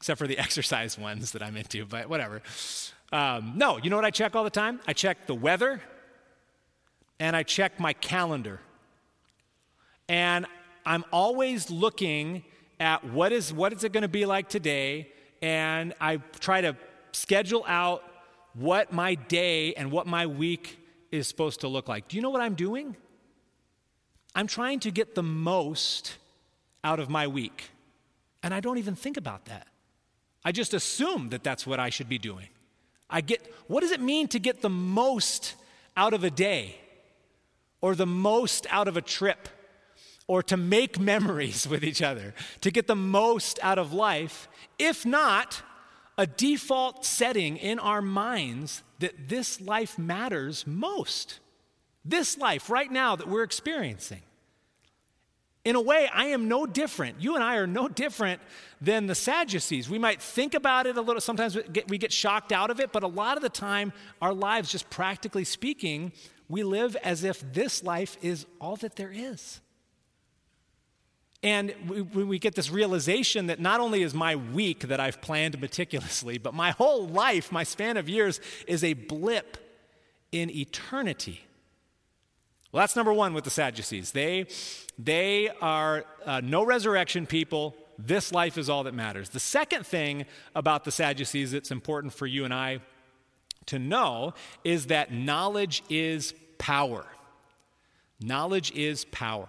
Except 0.00 0.18
for 0.18 0.26
the 0.26 0.38
exercise 0.46 0.98
ones 0.98 1.32
that 1.32 1.42
I'm 1.42 1.56
into, 1.56 1.84
but 1.86 2.08
whatever. 2.08 2.42
Um, 3.12 3.52
no, 3.56 3.78
you 3.78 3.90
know 3.90 3.96
what 3.96 4.04
I 4.04 4.10
check 4.10 4.34
all 4.34 4.44
the 4.44 4.50
time? 4.50 4.80
I 4.86 4.92
check 4.92 5.26
the 5.26 5.34
weather 5.34 5.80
and 7.18 7.36
I 7.36 7.42
check 7.42 7.78
my 7.78 7.92
calendar. 7.92 8.60
And 10.08 10.46
I'm 10.84 11.04
always 11.12 11.70
looking 11.70 12.44
at 12.80 13.04
what 13.04 13.32
is, 13.32 13.52
what 13.52 13.72
is 13.72 13.84
it 13.84 13.92
going 13.92 14.02
to 14.02 14.08
be 14.08 14.24
like 14.24 14.48
today, 14.48 15.08
and 15.42 15.94
I 16.00 16.16
try 16.40 16.62
to 16.62 16.76
schedule 17.12 17.64
out 17.68 18.02
what 18.54 18.92
my 18.92 19.14
day 19.14 19.74
and 19.74 19.92
what 19.92 20.06
my 20.06 20.26
week 20.26 20.78
is 21.12 21.28
supposed 21.28 21.60
to 21.60 21.68
look 21.68 21.88
like. 21.88 22.08
Do 22.08 22.16
you 22.16 22.22
know 22.22 22.30
what 22.30 22.40
I'm 22.40 22.54
doing? 22.54 22.96
I'm 24.34 24.46
trying 24.46 24.80
to 24.80 24.90
get 24.90 25.14
the 25.14 25.22
most 25.22 26.16
out 26.82 27.00
of 27.00 27.10
my 27.10 27.26
week. 27.26 27.70
And 28.42 28.54
I 28.54 28.60
don't 28.60 28.78
even 28.78 28.94
think 28.94 29.16
about 29.16 29.44
that. 29.46 29.66
I 30.44 30.52
just 30.52 30.74
assume 30.74 31.28
that 31.30 31.42
that's 31.42 31.66
what 31.66 31.78
I 31.78 31.90
should 31.90 32.08
be 32.08 32.18
doing. 32.18 32.48
I 33.08 33.20
get 33.20 33.42
what 33.66 33.80
does 33.80 33.90
it 33.90 34.00
mean 34.00 34.28
to 34.28 34.38
get 34.38 34.62
the 34.62 34.70
most 34.70 35.54
out 35.96 36.14
of 36.14 36.24
a 36.24 36.30
day 36.30 36.76
or 37.80 37.94
the 37.94 38.06
most 38.06 38.66
out 38.70 38.88
of 38.88 38.96
a 38.96 39.02
trip? 39.02 39.48
or 40.30 40.44
to 40.44 40.56
make 40.56 40.96
memories 41.12 41.66
with 41.66 41.82
each 41.82 42.00
other, 42.00 42.32
to 42.60 42.70
get 42.70 42.86
the 42.86 42.94
most 42.94 43.58
out 43.62 43.80
of 43.80 43.92
life, 43.92 44.48
if 44.78 45.04
not 45.04 45.60
a 46.16 46.24
default 46.24 47.04
setting 47.04 47.56
in 47.56 47.80
our 47.80 48.00
minds 48.00 48.84
that 49.00 49.28
this 49.28 49.60
life 49.60 49.98
matters 49.98 50.64
most. 50.68 51.40
This 52.04 52.38
life 52.38 52.70
right 52.70 52.92
now 52.92 53.16
that 53.16 53.26
we're 53.26 53.42
experiencing. 53.42 54.20
In 55.64 55.76
a 55.76 55.80
way, 55.80 56.08
I 56.12 56.26
am 56.26 56.48
no 56.48 56.64
different. 56.64 57.20
You 57.20 57.34
and 57.34 57.44
I 57.44 57.56
are 57.56 57.66
no 57.66 57.86
different 57.86 58.40
than 58.80 59.06
the 59.06 59.14
Sadducees. 59.14 59.90
We 59.90 59.98
might 59.98 60.22
think 60.22 60.54
about 60.54 60.86
it 60.86 60.96
a 60.96 61.02
little, 61.02 61.20
sometimes 61.20 61.54
we 61.54 61.62
get, 61.64 61.88
we 61.90 61.98
get 61.98 62.12
shocked 62.12 62.50
out 62.50 62.70
of 62.70 62.80
it, 62.80 62.92
but 62.92 63.02
a 63.02 63.06
lot 63.06 63.36
of 63.36 63.42
the 63.42 63.50
time, 63.50 63.92
our 64.22 64.32
lives, 64.32 64.72
just 64.72 64.88
practically 64.88 65.44
speaking, 65.44 66.12
we 66.48 66.62
live 66.62 66.96
as 66.96 67.24
if 67.24 67.40
this 67.52 67.82
life 67.84 68.16
is 68.22 68.46
all 68.58 68.76
that 68.76 68.96
there 68.96 69.12
is. 69.12 69.60
And 71.42 71.72
when 71.88 72.28
we 72.28 72.38
get 72.38 72.54
this 72.54 72.70
realization 72.70 73.46
that 73.46 73.60
not 73.60 73.80
only 73.80 74.02
is 74.02 74.14
my 74.14 74.36
week 74.36 74.88
that 74.88 75.00
I've 75.00 75.22
planned 75.22 75.60
meticulously, 75.60 76.38
but 76.38 76.52
my 76.52 76.70
whole 76.70 77.06
life, 77.06 77.50
my 77.52 77.64
span 77.64 77.96
of 77.96 78.08
years, 78.08 78.40
is 78.66 78.84
a 78.84 78.92
blip 78.92 79.56
in 80.32 80.50
eternity. 80.50 81.42
Well, 82.72 82.82
that's 82.82 82.94
number 82.94 83.12
one 83.12 83.34
with 83.34 83.44
the 83.44 83.50
Sadducees. 83.50 84.12
They, 84.12 84.46
they 84.98 85.48
are 85.60 86.04
uh, 86.24 86.40
no 86.42 86.64
resurrection 86.64 87.26
people. 87.26 87.74
This 87.98 88.32
life 88.32 88.56
is 88.56 88.70
all 88.70 88.84
that 88.84 88.94
matters. 88.94 89.30
The 89.30 89.40
second 89.40 89.86
thing 89.86 90.24
about 90.54 90.84
the 90.84 90.92
Sadducees 90.92 91.52
that's 91.52 91.70
important 91.70 92.12
for 92.12 92.26
you 92.26 92.44
and 92.44 92.54
I 92.54 92.80
to 93.66 93.78
know 93.78 94.34
is 94.62 94.86
that 94.86 95.12
knowledge 95.12 95.82
is 95.88 96.32
power. 96.58 97.04
Knowledge 98.20 98.72
is 98.72 99.04
power. 99.06 99.48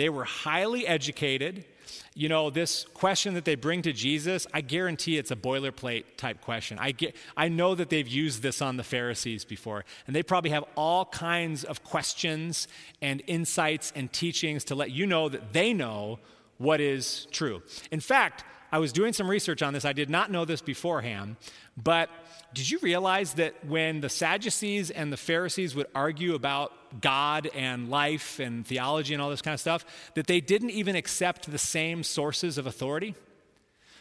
They 0.00 0.08
were 0.08 0.24
highly 0.24 0.86
educated. 0.86 1.66
You 2.14 2.30
know, 2.30 2.48
this 2.48 2.86
question 2.94 3.34
that 3.34 3.44
they 3.44 3.54
bring 3.54 3.82
to 3.82 3.92
Jesus, 3.92 4.46
I 4.54 4.62
guarantee 4.62 5.18
it's 5.18 5.30
a 5.30 5.36
boilerplate 5.36 6.04
type 6.16 6.40
question. 6.40 6.78
I, 6.80 6.92
get, 6.92 7.14
I 7.36 7.50
know 7.50 7.74
that 7.74 7.90
they've 7.90 8.08
used 8.08 8.40
this 8.40 8.62
on 8.62 8.78
the 8.78 8.82
Pharisees 8.82 9.44
before, 9.44 9.84
and 10.06 10.16
they 10.16 10.22
probably 10.22 10.52
have 10.52 10.64
all 10.74 11.04
kinds 11.04 11.64
of 11.64 11.84
questions 11.84 12.66
and 13.02 13.22
insights 13.26 13.92
and 13.94 14.10
teachings 14.10 14.64
to 14.64 14.74
let 14.74 14.90
you 14.90 15.04
know 15.04 15.28
that 15.28 15.52
they 15.52 15.74
know 15.74 16.18
what 16.56 16.80
is 16.80 17.26
true. 17.30 17.62
In 17.90 18.00
fact, 18.00 18.42
I 18.72 18.78
was 18.78 18.92
doing 18.92 19.12
some 19.12 19.28
research 19.28 19.62
on 19.62 19.72
this. 19.72 19.84
I 19.84 19.92
did 19.92 20.10
not 20.10 20.30
know 20.30 20.44
this 20.44 20.62
beforehand, 20.62 21.36
but 21.76 22.08
did 22.54 22.70
you 22.70 22.78
realize 22.82 23.34
that 23.34 23.64
when 23.64 24.00
the 24.00 24.08
Sadducees 24.08 24.90
and 24.90 25.12
the 25.12 25.16
Pharisees 25.16 25.74
would 25.74 25.86
argue 25.94 26.34
about 26.34 26.72
God 27.00 27.48
and 27.54 27.90
life 27.90 28.38
and 28.38 28.66
theology 28.66 29.14
and 29.14 29.22
all 29.22 29.30
this 29.30 29.42
kind 29.42 29.54
of 29.54 29.60
stuff, 29.60 29.84
that 30.14 30.26
they 30.26 30.40
didn't 30.40 30.70
even 30.70 30.96
accept 30.96 31.50
the 31.50 31.58
same 31.58 32.02
sources 32.02 32.58
of 32.58 32.66
authority? 32.66 33.14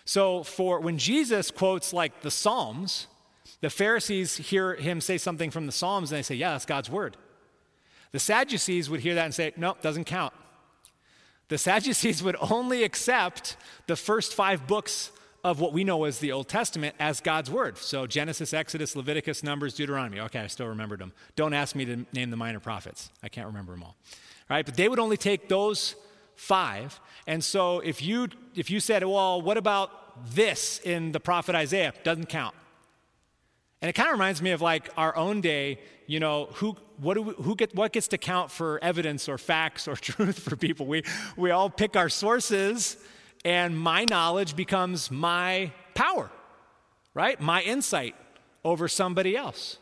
So, 0.05 0.43
for 0.43 0.79
when 0.79 0.97
Jesus 0.97 1.51
quotes 1.51 1.93
like 1.93 2.21
the 2.21 2.31
Psalms, 2.31 3.07
the 3.61 3.69
Pharisees 3.69 4.37
hear 4.37 4.75
him 4.75 5.01
say 5.01 5.17
something 5.19 5.51
from 5.51 5.65
the 5.67 5.71
Psalms 5.71 6.11
and 6.11 6.17
they 6.17 6.23
say, 6.23 6.35
Yeah, 6.35 6.51
that's 6.51 6.65
God's 6.65 6.89
word. 6.89 7.17
The 8.11 8.19
Sadducees 8.19 8.89
would 8.89 9.01
hear 9.01 9.15
that 9.15 9.25
and 9.25 9.35
say, 9.35 9.53
Nope, 9.55 9.81
doesn't 9.81 10.05
count. 10.05 10.33
The 11.49 11.57
Sadducees 11.57 12.23
would 12.23 12.37
only 12.39 12.83
accept 12.83 13.57
the 13.87 13.95
first 13.95 14.33
five 14.33 14.65
books 14.67 15.11
of 15.43 15.59
what 15.59 15.73
we 15.73 15.83
know 15.83 16.03
as 16.03 16.19
the 16.19 16.31
Old 16.31 16.47
Testament 16.47 16.95
as 16.99 17.21
God's 17.21 17.49
word. 17.49 17.77
So 17.77 18.05
Genesis, 18.05 18.53
Exodus, 18.53 18.95
Leviticus, 18.95 19.41
Numbers, 19.43 19.73
Deuteronomy. 19.73 20.19
Okay, 20.19 20.39
I 20.39 20.47
still 20.47 20.67
remembered 20.67 20.99
them. 20.99 21.13
Don't 21.35 21.53
ask 21.53 21.75
me 21.75 21.85
to 21.85 22.05
name 22.13 22.29
the 22.29 22.37
minor 22.37 22.59
prophets. 22.59 23.09
I 23.23 23.29
can't 23.29 23.47
remember 23.47 23.73
them 23.73 23.83
all. 23.83 23.95
All 24.49 24.55
right, 24.55 24.65
but 24.65 24.75
they 24.75 24.89
would 24.89 24.99
only 24.99 25.17
take 25.17 25.47
those 25.47 25.95
five. 26.35 26.99
And 27.27 27.43
so 27.43 27.79
if 27.79 28.01
you 28.01 28.29
if 28.55 28.69
you 28.69 28.79
said, 28.79 29.03
well, 29.03 29.41
what 29.41 29.57
about 29.57 30.33
this 30.33 30.79
in 30.83 31.11
the 31.11 31.19
prophet 31.19 31.55
Isaiah? 31.55 31.93
Doesn't 32.03 32.29
count. 32.29 32.55
And 33.81 33.89
it 33.89 33.93
kind 33.93 34.09
of 34.09 34.13
reminds 34.13 34.41
me 34.41 34.51
of 34.51 34.61
like 34.61 34.89
our 34.97 35.15
own 35.15 35.41
day, 35.41 35.79
you 36.05 36.19
know, 36.19 36.49
who, 36.53 36.75
what, 37.01 37.15
do 37.15 37.21
we, 37.21 37.33
who 37.35 37.55
get, 37.55 37.73
what 37.75 37.93
gets 37.93 38.07
to 38.09 38.17
count 38.17 38.51
for 38.51 38.83
evidence 38.83 39.29
or 39.29 39.37
facts 39.37 39.87
or 39.87 39.95
truth 39.95 40.39
for 40.39 40.55
people? 40.55 40.85
We, 40.85 41.03
we 41.37 41.51
all 41.51 41.69
pick 41.69 41.95
our 41.95 42.09
sources 42.09 42.97
and 43.45 43.77
my 43.77 44.05
knowledge 44.05 44.55
becomes 44.55 45.09
my 45.09 45.71
power, 45.93 46.29
right? 47.13 47.39
My 47.39 47.61
insight 47.61 48.15
over 48.63 48.87
somebody 48.87 49.37
else. 49.37 49.77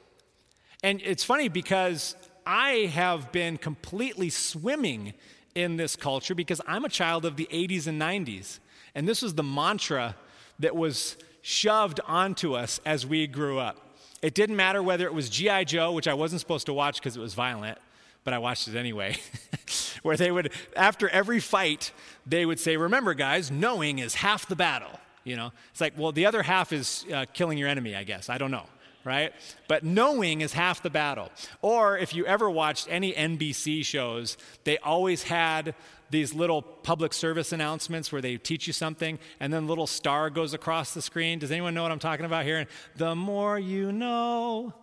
And 0.84 1.02
it's 1.04 1.24
funny 1.24 1.50
because 1.50 2.16
I 2.46 2.92
have 2.94 3.32
been 3.32 3.58
completely 3.58 4.30
swimming 4.30 5.14
in 5.56 5.76
this 5.78 5.96
culture 5.96 6.36
because 6.36 6.62
I'm 6.68 6.86
a 6.86 6.90
child 6.90 7.26
of 7.26 7.36
the 7.36 7.48
80s 7.52 7.88
and 7.88 8.00
90s. 8.00 8.60
And 8.94 9.08
this 9.08 9.22
was 9.22 9.34
the 9.34 9.44
mantra 9.44 10.16
that 10.60 10.76
was 10.76 11.18
shoved 11.42 12.00
onto 12.06 12.54
us 12.54 12.80
as 12.86 13.06
we 13.06 13.26
grew 13.26 13.58
up. 13.58 13.87
It 14.22 14.34
didn't 14.34 14.56
matter 14.56 14.82
whether 14.82 15.06
it 15.06 15.14
was 15.14 15.30
G.I. 15.30 15.66
Joe, 15.66 15.92
which 15.92 16.08
I 16.08 16.14
wasn't 16.14 16.42
supposed 16.42 16.66
to 16.66 16.74
watch 16.74 17.00
because 17.00 17.16
it 17.16 17.20
was 17.20 17.34
violent, 17.34 17.78
but 18.24 18.34
I 18.34 18.40
watched 18.40 18.68
it 18.68 18.76
anyway, 18.76 19.18
where 20.02 20.18
they 20.18 20.32
would, 20.32 20.52
after 20.76 21.08
every 21.10 21.40
fight, 21.40 21.92
they 22.26 22.46
would 22.46 22.60
say, 22.60 22.78
Remember, 22.78 23.14
guys, 23.14 23.52
knowing 23.52 24.00
is 24.00 24.16
half 24.16 24.48
the 24.48 24.56
battle. 24.56 25.00
You 25.24 25.36
know, 25.36 25.52
it's 25.72 25.82
like, 25.82 25.94
well, 25.98 26.14
the 26.14 26.26
other 26.26 26.42
half 26.42 26.72
is 26.72 27.06
uh, 27.14 27.26
killing 27.34 27.58
your 27.58 27.68
enemy, 27.68 27.96
I 27.96 28.06
guess. 28.06 28.30
I 28.30 28.38
don't 28.38 28.50
know, 28.50 28.66
right? 29.04 29.34
But 29.68 29.84
knowing 29.84 30.40
is 30.40 30.54
half 30.54 30.82
the 30.82 30.90
battle. 30.90 31.32
Or 31.62 31.98
if 31.98 32.16
you 32.16 32.26
ever 32.26 32.50
watched 32.50 32.88
any 32.90 33.12
NBC 33.12 33.84
shows, 33.86 34.38
they 34.64 34.78
always 34.78 35.24
had 35.24 35.76
these 36.10 36.34
little 36.34 36.62
public 36.62 37.14
service 37.14 37.52
announcements 37.52 38.12
where 38.12 38.22
they 38.22 38.38
teach 38.38 38.68
you 38.68 38.74
something 38.74 39.20
and 39.40 39.52
then 39.52 39.64
a 39.64 39.66
little 39.66 39.88
star 39.88 40.30
goes 40.30 40.54
across 40.54 40.94
the 40.94 41.02
screen. 41.02 41.40
Does 41.40 41.52
anyone 41.52 41.74
know 41.74 41.84
what 41.84 41.92
I'm 41.92 42.00
talking 42.00 42.26
about 42.26 42.46
here? 42.46 42.58
And 42.58 42.68
the 42.96 43.16
more 43.16 43.60
you 43.60 43.92
know. 43.92 44.74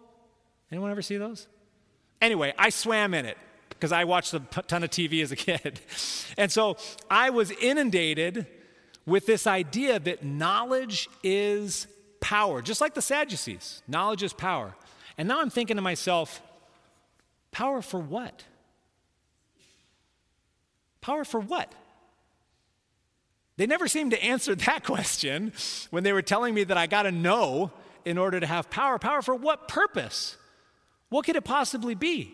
Anyone 0.71 0.91
ever 0.91 1.03
see 1.03 1.17
those? 1.17 1.47
Anyway, 2.21 2.53
I 2.59 2.71
swam 2.71 3.15
in 3.15 3.27
it 3.27 3.39
because 3.71 3.93
I 3.93 4.05
watched 4.05 4.35
a 4.35 4.41
ton 4.41 4.85
of 4.85 4.91
TV 4.91 5.23
as 5.23 5.33
a 5.33 5.37
kid. 5.37 5.81
And 6.37 6.51
so 6.51 6.77
I 7.11 7.31
was 7.31 7.51
inundated 7.51 8.47
with 9.07 9.27
this 9.27 9.47
idea 9.47 9.99
that 9.99 10.25
knowledge 10.25 11.09
is 11.23 11.87
power, 12.21 12.63
just 12.63 12.81
like 12.81 12.95
the 12.95 13.03
Sadducees. 13.03 13.83
Knowledge 13.87 14.23
is 14.23 14.33
power. 14.33 14.75
And 15.19 15.29
now 15.29 15.41
I'm 15.41 15.51
thinking 15.51 15.77
to 15.77 15.83
myself, 15.83 16.43
power 17.53 17.83
for 17.83 18.01
what? 18.01 18.45
Power 21.05 21.27
for 21.27 21.39
what? 21.39 21.71
They 23.59 23.67
never 23.67 23.89
seemed 23.89 24.13
to 24.13 24.25
answer 24.25 24.55
that 24.67 24.85
question 24.85 25.53
when 25.91 26.03
they 26.03 26.15
were 26.15 26.23
telling 26.23 26.55
me 26.55 26.65
that 26.65 26.79
I 26.79 26.87
got 26.87 27.03
to 27.03 27.13
know 27.13 27.73
in 28.07 28.17
order 28.17 28.41
to 28.41 28.47
have 28.47 28.71
power. 28.71 28.99
Power 28.99 29.21
for 29.21 29.35
what 29.35 29.69
purpose? 29.69 30.39
What 31.11 31.27
could 31.27 31.37
it 31.37 31.45
possibly 31.45 31.95
be? 31.95 32.33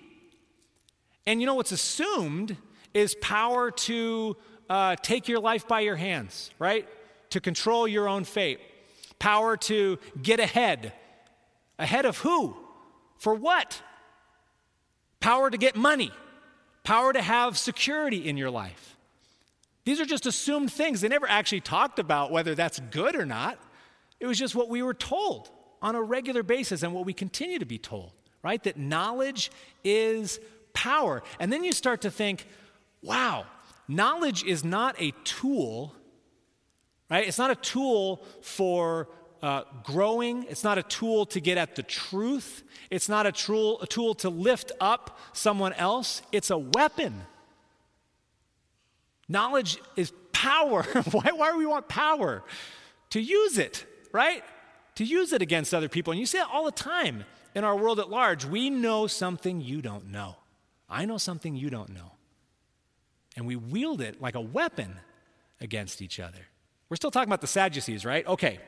And 1.27 1.41
you 1.41 1.47
know 1.47 1.57
what's 1.57 1.73
assumed 1.73 2.57
is 2.95 3.17
power 3.17 3.73
to 3.73 4.37
uh, 4.69 4.95
take 5.03 5.27
your 5.27 5.41
life 5.41 5.67
by 5.67 5.81
your 5.81 5.97
hands, 5.97 6.53
right? 6.61 6.89
To 7.31 7.41
control 7.41 7.89
your 7.89 8.09
own 8.09 8.23
fate. 8.23 8.61
Power 9.19 9.57
to 9.57 9.99
get 10.23 10.39
ahead. 10.39 10.93
Ahead 11.77 12.07
of 12.07 12.19
who? 12.19 12.57
For 13.19 13.35
what? 13.35 13.83
Power 15.19 15.51
to 15.51 15.59
get 15.59 15.75
money. 15.75 16.13
Power 16.83 17.13
to 17.13 17.23
have 17.23 17.59
security 17.59 18.29
in 18.29 18.37
your 18.37 18.51
life. 18.51 18.97
These 19.85 20.01
are 20.01 20.07
just 20.07 20.27
assumed 20.27 20.73
things. 20.73 21.01
They 21.01 21.09
never 21.09 21.29
actually 21.29 21.61
talked 21.61 21.99
about 21.99 22.31
whether 22.31 22.55
that's 22.55 22.81
good 22.91 23.17
or 23.17 23.27
not. 23.27 23.59
It 24.19 24.27
was 24.27 24.39
just 24.39 24.55
what 24.55 24.69
we 24.69 24.83
were 24.83 24.95
told 24.95 25.51
on 25.83 25.95
a 25.95 26.03
regular 26.03 26.43
basis 26.43 26.83
and 26.83 26.93
what 26.93 27.07
we 27.07 27.13
continue 27.13 27.59
to 27.59 27.65
be 27.65 27.79
told 27.79 28.13
right? 28.43 28.63
That 28.63 28.79
knowledge 28.79 29.51
is 29.85 30.41
power. 30.73 31.23
And 31.39 31.53
then 31.53 31.65
you 31.65 31.73
start 31.73 32.03
to 32.03 32.11
think, 32.11 32.47
wow, 33.03 33.47
knowledge 33.89 34.45
is 34.45 34.65
not 34.65 35.01
a 35.01 35.13
tool, 35.25 35.95
right? 37.11 37.27
It's 37.27 37.39
not 37.39 37.51
a 37.51 37.57
tool 37.57 38.25
for 38.43 39.09
uh, 39.43 39.63
growing. 39.85 40.45
It's 40.45 40.65
not 40.65 40.79
a 40.79 40.83
tool 40.83 41.27
to 41.27 41.41
get 41.41 41.59
at 41.59 41.77
the 41.77 41.83
truth. 41.83 42.63
It's 42.91 43.09
not 43.09 43.27
a 43.27 43.33
tool, 43.33 43.81
a 43.81 43.87
tool 43.87 44.15
to 44.17 44.29
lift 44.31 44.73
up 44.81 45.19
someone 45.33 45.73
else. 45.75 46.23
It's 46.33 46.51
a 46.51 46.59
weapon. 46.59 47.23
Knowledge 49.29 49.79
is 49.97 50.13
power. 50.33 50.83
why, 51.13 51.31
why 51.33 51.53
do 51.53 51.59
we 51.59 51.67
want 51.67 51.89
power? 51.89 52.43
To 53.11 53.21
use 53.21 53.59
it, 53.59 53.87
right? 54.13 54.43
To 54.97 55.05
use 55.05 55.33
it 55.33 55.43
against 55.43 55.73
other 55.73 55.89
people. 55.89 56.13
And 56.13 56.21
you 56.21 56.27
see 56.27 56.39
it 56.39 56.47
all 56.53 56.65
the 56.65 56.73
time 56.73 57.25
in 57.55 57.65
our 57.65 57.77
world 57.77 57.99
at 57.99 58.09
large, 58.09 58.45
we 58.45 58.71
know 58.71 59.07
something 59.07 59.61
you 59.61 59.83
don't 59.83 60.11
know. 60.11 60.37
I 60.89 61.05
know 61.05 61.19
something 61.19 61.57
you 61.57 61.71
don't 61.71 61.91
know. 61.91 62.13
And 63.37 63.47
we 63.47 63.57
wield 63.57 64.01
it 64.01 64.21
like 64.21 64.35
a 64.35 64.41
weapon 64.41 64.97
against 65.61 66.03
each 66.03 66.19
other. 66.21 66.47
We're 66.89 66.97
still 66.97 67.11
talking 67.11 67.29
about 67.29 67.41
the 67.41 67.47
Sadducees, 67.47 68.05
right? 68.05 68.27
Okay. 68.27 68.59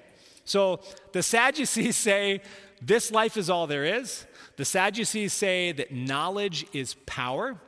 So 0.44 0.80
the 1.12 1.22
Sadducees 1.22 1.96
say 2.08 2.40
this 2.80 3.10
life 3.10 3.36
is 3.36 3.48
all 3.48 3.66
there 3.66 3.84
is. 3.84 4.26
The 4.56 4.64
Sadducees 4.64 5.32
say 5.32 5.72
that 5.72 5.92
knowledge 5.92 6.66
is 6.72 6.94
power. 7.06 7.60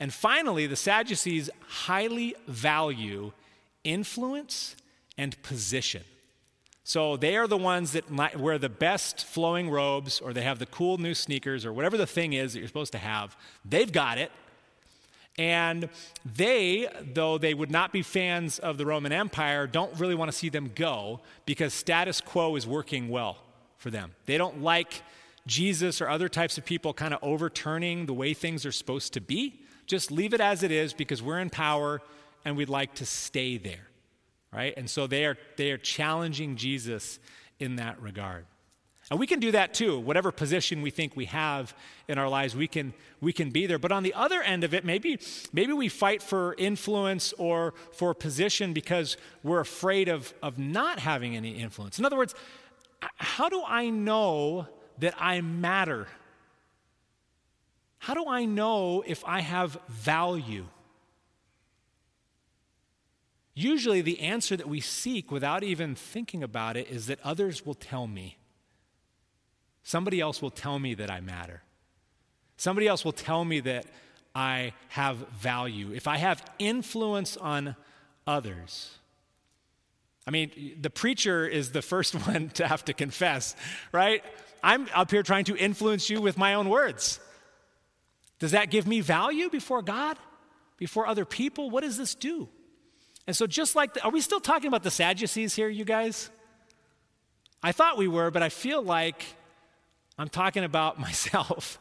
And 0.00 0.12
finally, 0.12 0.66
the 0.66 0.76
Sadducees 0.76 1.50
highly 1.68 2.34
value 2.48 3.32
influence 3.84 4.76
and 5.16 5.40
position. 5.42 6.02
So 6.84 7.16
they 7.16 7.36
are 7.36 7.46
the 7.46 7.56
ones 7.56 7.92
that 7.92 8.10
wear 8.36 8.58
the 8.58 8.68
best 8.68 9.24
flowing 9.24 9.70
robes, 9.70 10.20
or 10.20 10.32
they 10.32 10.42
have 10.42 10.58
the 10.58 10.66
cool 10.66 10.98
new 10.98 11.14
sneakers, 11.14 11.64
or 11.64 11.72
whatever 11.72 11.96
the 11.96 12.06
thing 12.06 12.32
is 12.32 12.52
that 12.52 12.58
you're 12.58 12.68
supposed 12.68 12.92
to 12.92 12.98
have. 12.98 13.36
They've 13.64 13.92
got 13.92 14.18
it. 14.18 14.32
And 15.38 15.88
they, 16.36 16.88
though 17.14 17.38
they 17.38 17.54
would 17.54 17.70
not 17.70 17.92
be 17.92 18.02
fans 18.02 18.58
of 18.58 18.76
the 18.76 18.84
Roman 18.84 19.12
Empire, 19.12 19.66
don't 19.66 19.98
really 19.98 20.14
want 20.14 20.30
to 20.30 20.36
see 20.36 20.50
them 20.50 20.70
go 20.74 21.20
because 21.46 21.72
status 21.72 22.20
quo 22.20 22.54
is 22.56 22.66
working 22.66 23.08
well 23.08 23.38
for 23.78 23.90
them. 23.90 24.12
They 24.26 24.36
don't 24.36 24.62
like 24.62 25.02
Jesus 25.46 26.00
or 26.00 26.08
other 26.08 26.28
types 26.28 26.58
of 26.58 26.64
people 26.64 26.92
kind 26.92 27.14
of 27.14 27.20
overturning 27.22 28.06
the 28.06 28.12
way 28.12 28.34
things 28.34 28.66
are 28.66 28.72
supposed 28.72 29.14
to 29.14 29.20
be. 29.20 29.60
Just 29.86 30.10
leave 30.10 30.34
it 30.34 30.40
as 30.40 30.62
it 30.62 30.70
is 30.70 30.92
because 30.92 31.22
we're 31.22 31.40
in 31.40 31.50
power 31.50 32.00
and 32.44 32.56
we'd 32.56 32.68
like 32.68 32.94
to 32.96 33.06
stay 33.06 33.56
there. 33.56 33.88
Right? 34.52 34.74
And 34.76 34.88
so 34.88 35.06
they 35.06 35.24
are 35.24 35.38
they 35.56 35.70
are 35.70 35.78
challenging 35.78 36.56
Jesus 36.56 37.18
in 37.58 37.76
that 37.76 38.00
regard. 38.02 38.44
And 39.12 39.20
we 39.20 39.26
can 39.26 39.40
do 39.40 39.50
that 39.50 39.74
too. 39.74 40.00
Whatever 40.00 40.32
position 40.32 40.80
we 40.80 40.88
think 40.88 41.14
we 41.14 41.26
have 41.26 41.76
in 42.08 42.16
our 42.16 42.30
lives, 42.30 42.56
we 42.56 42.66
can, 42.66 42.94
we 43.20 43.30
can 43.30 43.50
be 43.50 43.66
there. 43.66 43.78
But 43.78 43.92
on 43.92 44.04
the 44.04 44.14
other 44.14 44.40
end 44.40 44.64
of 44.64 44.72
it, 44.72 44.86
maybe, 44.86 45.18
maybe 45.52 45.74
we 45.74 45.90
fight 45.90 46.22
for 46.22 46.54
influence 46.54 47.34
or 47.34 47.74
for 47.90 48.14
position 48.14 48.72
because 48.72 49.18
we're 49.42 49.60
afraid 49.60 50.08
of, 50.08 50.32
of 50.42 50.58
not 50.58 50.98
having 50.98 51.36
any 51.36 51.60
influence. 51.60 51.98
In 51.98 52.06
other 52.06 52.16
words, 52.16 52.34
how 53.16 53.50
do 53.50 53.62
I 53.66 53.90
know 53.90 54.66
that 55.00 55.12
I 55.20 55.42
matter? 55.42 56.08
How 57.98 58.14
do 58.14 58.24
I 58.26 58.46
know 58.46 59.04
if 59.06 59.22
I 59.26 59.42
have 59.42 59.78
value? 59.90 60.64
Usually, 63.52 64.00
the 64.00 64.20
answer 64.20 64.56
that 64.56 64.70
we 64.70 64.80
seek 64.80 65.30
without 65.30 65.62
even 65.62 65.94
thinking 65.94 66.42
about 66.42 66.78
it 66.78 66.88
is 66.88 67.08
that 67.08 67.18
others 67.22 67.66
will 67.66 67.74
tell 67.74 68.06
me. 68.06 68.38
Somebody 69.82 70.20
else 70.20 70.40
will 70.40 70.50
tell 70.50 70.78
me 70.78 70.94
that 70.94 71.10
I 71.10 71.20
matter. 71.20 71.62
Somebody 72.56 72.86
else 72.86 73.04
will 73.04 73.12
tell 73.12 73.44
me 73.44 73.60
that 73.60 73.86
I 74.34 74.72
have 74.88 75.16
value. 75.30 75.92
If 75.92 76.06
I 76.06 76.16
have 76.16 76.44
influence 76.58 77.36
on 77.36 77.76
others, 78.26 78.98
I 80.26 80.30
mean, 80.30 80.76
the 80.80 80.90
preacher 80.90 81.46
is 81.46 81.72
the 81.72 81.82
first 81.82 82.14
one 82.26 82.50
to 82.50 82.66
have 82.66 82.84
to 82.86 82.92
confess, 82.92 83.56
right? 83.90 84.24
I'm 84.62 84.88
up 84.94 85.10
here 85.10 85.22
trying 85.22 85.46
to 85.46 85.56
influence 85.56 86.08
you 86.08 86.20
with 86.20 86.38
my 86.38 86.54
own 86.54 86.68
words. 86.68 87.18
Does 88.38 88.52
that 88.52 88.70
give 88.70 88.86
me 88.86 89.00
value 89.00 89.50
before 89.50 89.82
God, 89.82 90.16
before 90.76 91.06
other 91.06 91.24
people? 91.24 91.70
What 91.70 91.82
does 91.82 91.96
this 91.96 92.14
do? 92.14 92.48
And 93.26 93.36
so, 93.36 93.46
just 93.46 93.76
like, 93.76 93.94
the, 93.94 94.02
are 94.02 94.10
we 94.10 94.20
still 94.20 94.40
talking 94.40 94.66
about 94.68 94.82
the 94.82 94.90
Sadducees 94.90 95.54
here, 95.54 95.68
you 95.68 95.84
guys? 95.84 96.28
I 97.62 97.70
thought 97.70 97.96
we 97.96 98.08
were, 98.08 98.32
but 98.32 98.42
I 98.42 98.48
feel 98.48 98.82
like 98.82 99.24
I'm 100.18 100.28
talking 100.28 100.64
about 100.64 100.98
myself. 101.00 101.78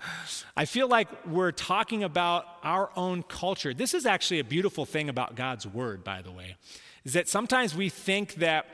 I 0.55 0.65
feel 0.65 0.87
like 0.87 1.07
we're 1.25 1.51
talking 1.51 2.03
about 2.03 2.45
our 2.63 2.89
own 2.95 3.23
culture. 3.23 3.73
This 3.73 3.93
is 3.93 4.05
actually 4.05 4.39
a 4.39 4.43
beautiful 4.43 4.85
thing 4.85 5.09
about 5.09 5.35
God's 5.35 5.67
word, 5.67 6.03
by 6.03 6.21
the 6.21 6.31
way, 6.31 6.55
is 7.03 7.13
that 7.13 7.27
sometimes 7.27 7.75
we 7.75 7.89
think 7.89 8.35
that 8.35 8.65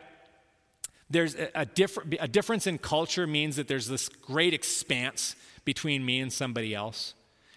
there's 1.09 1.35
a, 1.55 1.65
differ- 1.65 2.03
a 2.19 2.27
difference 2.27 2.67
in 2.67 2.77
culture 2.77 3.25
means 3.25 3.55
that 3.55 3.67
there's 3.67 3.87
this 3.87 4.09
great 4.09 4.53
expanse 4.53 5.35
between 5.63 6.05
me 6.05 6.19
and 6.19 6.31
somebody 6.31 6.75
else. 6.75 7.13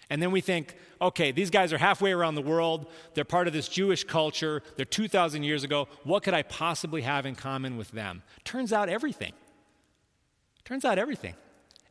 And 0.09 0.21
then 0.21 0.31
we 0.31 0.41
think, 0.41 0.75
okay, 1.01 1.31
these 1.31 1.49
guys 1.49 1.71
are 1.71 1.77
halfway 1.77 2.11
around 2.11 2.35
the 2.35 2.41
world. 2.41 2.87
They're 3.13 3.23
part 3.23 3.47
of 3.47 3.53
this 3.53 3.67
Jewish 3.67 4.03
culture. 4.03 4.61
They're 4.75 4.85
2,000 4.85 5.43
years 5.43 5.63
ago. 5.63 5.87
What 6.03 6.23
could 6.23 6.33
I 6.33 6.43
possibly 6.43 7.01
have 7.01 7.25
in 7.25 7.35
common 7.35 7.77
with 7.77 7.91
them? 7.91 8.23
Turns 8.43 8.73
out 8.73 8.89
everything. 8.89 9.33
Turns 10.65 10.85
out 10.85 10.97
everything. 10.97 11.35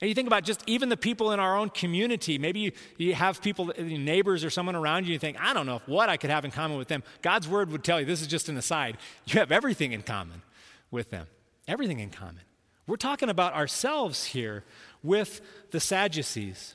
And 0.00 0.09
you 0.09 0.14
think 0.14 0.26
about 0.26 0.45
just 0.45 0.62
even 0.66 0.88
the 0.88 0.97
people 0.97 1.33
in 1.33 1.40
our 1.40 1.57
own 1.57 1.69
community. 1.69 2.38
Maybe 2.38 2.61
you, 2.61 2.73
you 2.97 3.14
have 3.14 3.42
people, 3.42 3.71
neighbors 3.78 4.45
or 4.45 4.50
someone 4.50 4.75
around 4.75 5.07
you, 5.07 5.12
you 5.12 5.19
think, 5.19 5.37
I 5.38 5.52
don't 5.52 5.66
know 5.66 5.83
what 5.85 6.09
I 6.09 6.16
could 6.16 6.30
have 6.30 6.45
in 6.45 6.50
common 6.50 6.78
with 6.78 6.88
them. 6.88 7.02
God's 7.21 7.47
word 7.47 7.71
would 7.71 7.85
tell 7.85 8.00
you, 8.00 8.07
this 8.07 8.23
is 8.23 8.26
just 8.26 8.49
an 8.49 8.57
aside, 8.57 8.97
you 9.26 9.38
have 9.38 9.52
everything 9.52 9.92
in 9.92 10.02
common 10.02 10.42
with 10.90 11.11
them. 11.11 11.26
Everything 11.69 12.00
in 12.00 12.11
common. 12.11 12.40
We're 12.87 12.97
talking 12.97 13.28
about 13.28 13.52
ourselves 13.52 14.25
here 14.25 14.64
with 15.02 15.40
the 15.71 15.80
Sadducees. 15.80 16.75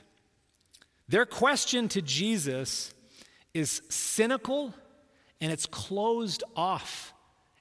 Their 1.08 1.26
question 1.26 1.88
to 1.88 2.00
Jesus 2.00 2.94
is 3.52 3.82
cynical 3.88 4.72
and 5.40 5.52
it's 5.52 5.66
closed 5.66 6.44
off. 6.54 7.12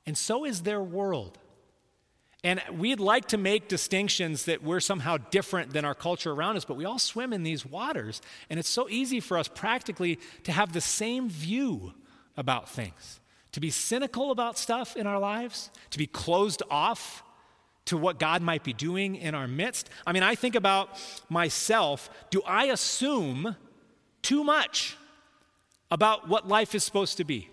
And 0.06 0.18
so 0.18 0.46
is 0.46 0.62
their 0.62 0.82
world. 0.82 1.38
And 2.46 2.62
we'd 2.72 3.00
like 3.00 3.30
to 3.30 3.38
make 3.38 3.68
distinctions 3.68 4.46
that 4.46 4.62
we're 4.62 4.80
somehow 4.80 5.18
different 5.18 5.74
than 5.74 5.84
our 5.84 5.96
culture 5.96 6.32
around 6.32 6.58
us, 6.58 6.64
but 6.64 6.78
we 6.78 6.86
all 6.86 7.00
swim 7.00 7.34
in 7.34 7.42
these 7.42 7.66
waters. 7.66 8.22
And 8.52 8.60
it's 8.60 8.70
so 8.70 8.88
easy 8.88 9.20
for 9.20 9.40
us 9.40 9.48
practically 9.48 10.20
to 10.44 10.52
have 10.52 10.72
the 10.72 10.80
same 10.80 11.28
view 11.28 11.96
about 12.38 12.70
things, 12.70 13.20
to 13.54 13.60
be 13.60 13.72
cynical 13.72 14.30
about 14.30 14.60
stuff 14.60 14.96
in 14.96 15.08
our 15.08 15.18
lives, 15.18 15.72
to 15.90 15.98
be 15.98 16.06
closed 16.06 16.62
off 16.70 17.24
to 17.86 17.98
what 17.98 18.20
God 18.20 18.44
might 18.44 18.64
be 18.64 18.74
doing 18.74 19.16
in 19.16 19.34
our 19.34 19.48
midst. 19.48 19.90
I 20.06 20.12
mean, 20.12 20.22
I 20.22 20.36
think 20.36 20.54
about 20.54 21.02
myself. 21.30 22.12
Do 22.30 22.44
I 22.46 22.66
assume 22.66 23.56
too 24.22 24.44
much 24.44 24.96
about 25.90 26.30
what 26.30 26.48
life 26.48 26.76
is 26.76 26.84
supposed 26.84 27.18
to 27.18 27.24
be? 27.24 27.50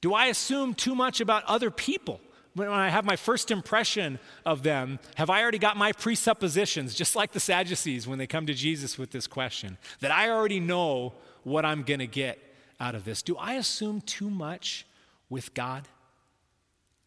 Do 0.00 0.14
I 0.14 0.26
assume 0.26 0.72
too 0.72 0.94
much 0.94 1.20
about 1.20 1.44
other 1.44 1.70
people? 1.70 2.22
When 2.54 2.68
I 2.68 2.88
have 2.88 3.04
my 3.04 3.16
first 3.16 3.50
impression 3.50 4.18
of 4.46 4.62
them, 4.62 5.00
have 5.16 5.28
I 5.28 5.42
already 5.42 5.58
got 5.58 5.76
my 5.76 5.92
presuppositions, 5.92 6.94
just 6.94 7.16
like 7.16 7.32
the 7.32 7.40
Sadducees 7.40 8.06
when 8.06 8.18
they 8.18 8.26
come 8.26 8.46
to 8.46 8.54
Jesus 8.54 8.96
with 8.96 9.10
this 9.10 9.26
question, 9.26 9.76
that 10.00 10.12
I 10.12 10.30
already 10.30 10.60
know 10.60 11.14
what 11.42 11.64
I'm 11.64 11.82
going 11.82 12.00
to 12.00 12.06
get 12.06 12.38
out 12.78 12.94
of 12.94 13.04
this? 13.04 13.22
Do 13.22 13.36
I 13.36 13.54
assume 13.54 14.00
too 14.02 14.30
much 14.30 14.86
with 15.28 15.52
God, 15.54 15.88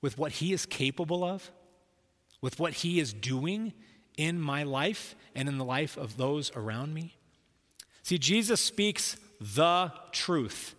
with 0.02 0.18
what 0.18 0.34
He 0.34 0.52
is 0.52 0.66
capable 0.66 1.24
of, 1.24 1.50
with 2.42 2.60
what 2.60 2.74
He 2.74 3.00
is 3.00 3.14
doing 3.14 3.74
in 4.18 4.40
my 4.40 4.64
life 4.64 5.16
and 5.34 5.48
in 5.48 5.58
the 5.58 5.66
life 5.66 5.98
of 5.98 6.18
those 6.18 6.52
around 6.56 6.94
me? 6.94 7.16
See, 8.04 8.18
Jesus 8.18 8.60
speaks 8.60 9.16
the 9.40 9.94
truth 10.12 10.76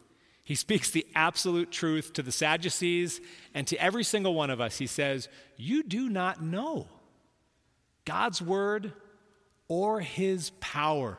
he 0.48 0.54
speaks 0.54 0.90
the 0.90 1.06
absolute 1.14 1.70
truth 1.70 2.14
to 2.14 2.22
the 2.22 2.32
Sadducees 2.32 3.20
and 3.52 3.66
to 3.66 3.76
every 3.76 4.02
single 4.02 4.32
one 4.32 4.48
of 4.48 4.62
us. 4.62 4.78
He 4.78 4.86
says, 4.86 5.28
You 5.58 5.82
do 5.82 6.08
not 6.08 6.42
know 6.42 6.86
God's 8.06 8.40
word 8.40 8.94
or 9.68 10.00
his 10.00 10.48
power. 10.58 11.18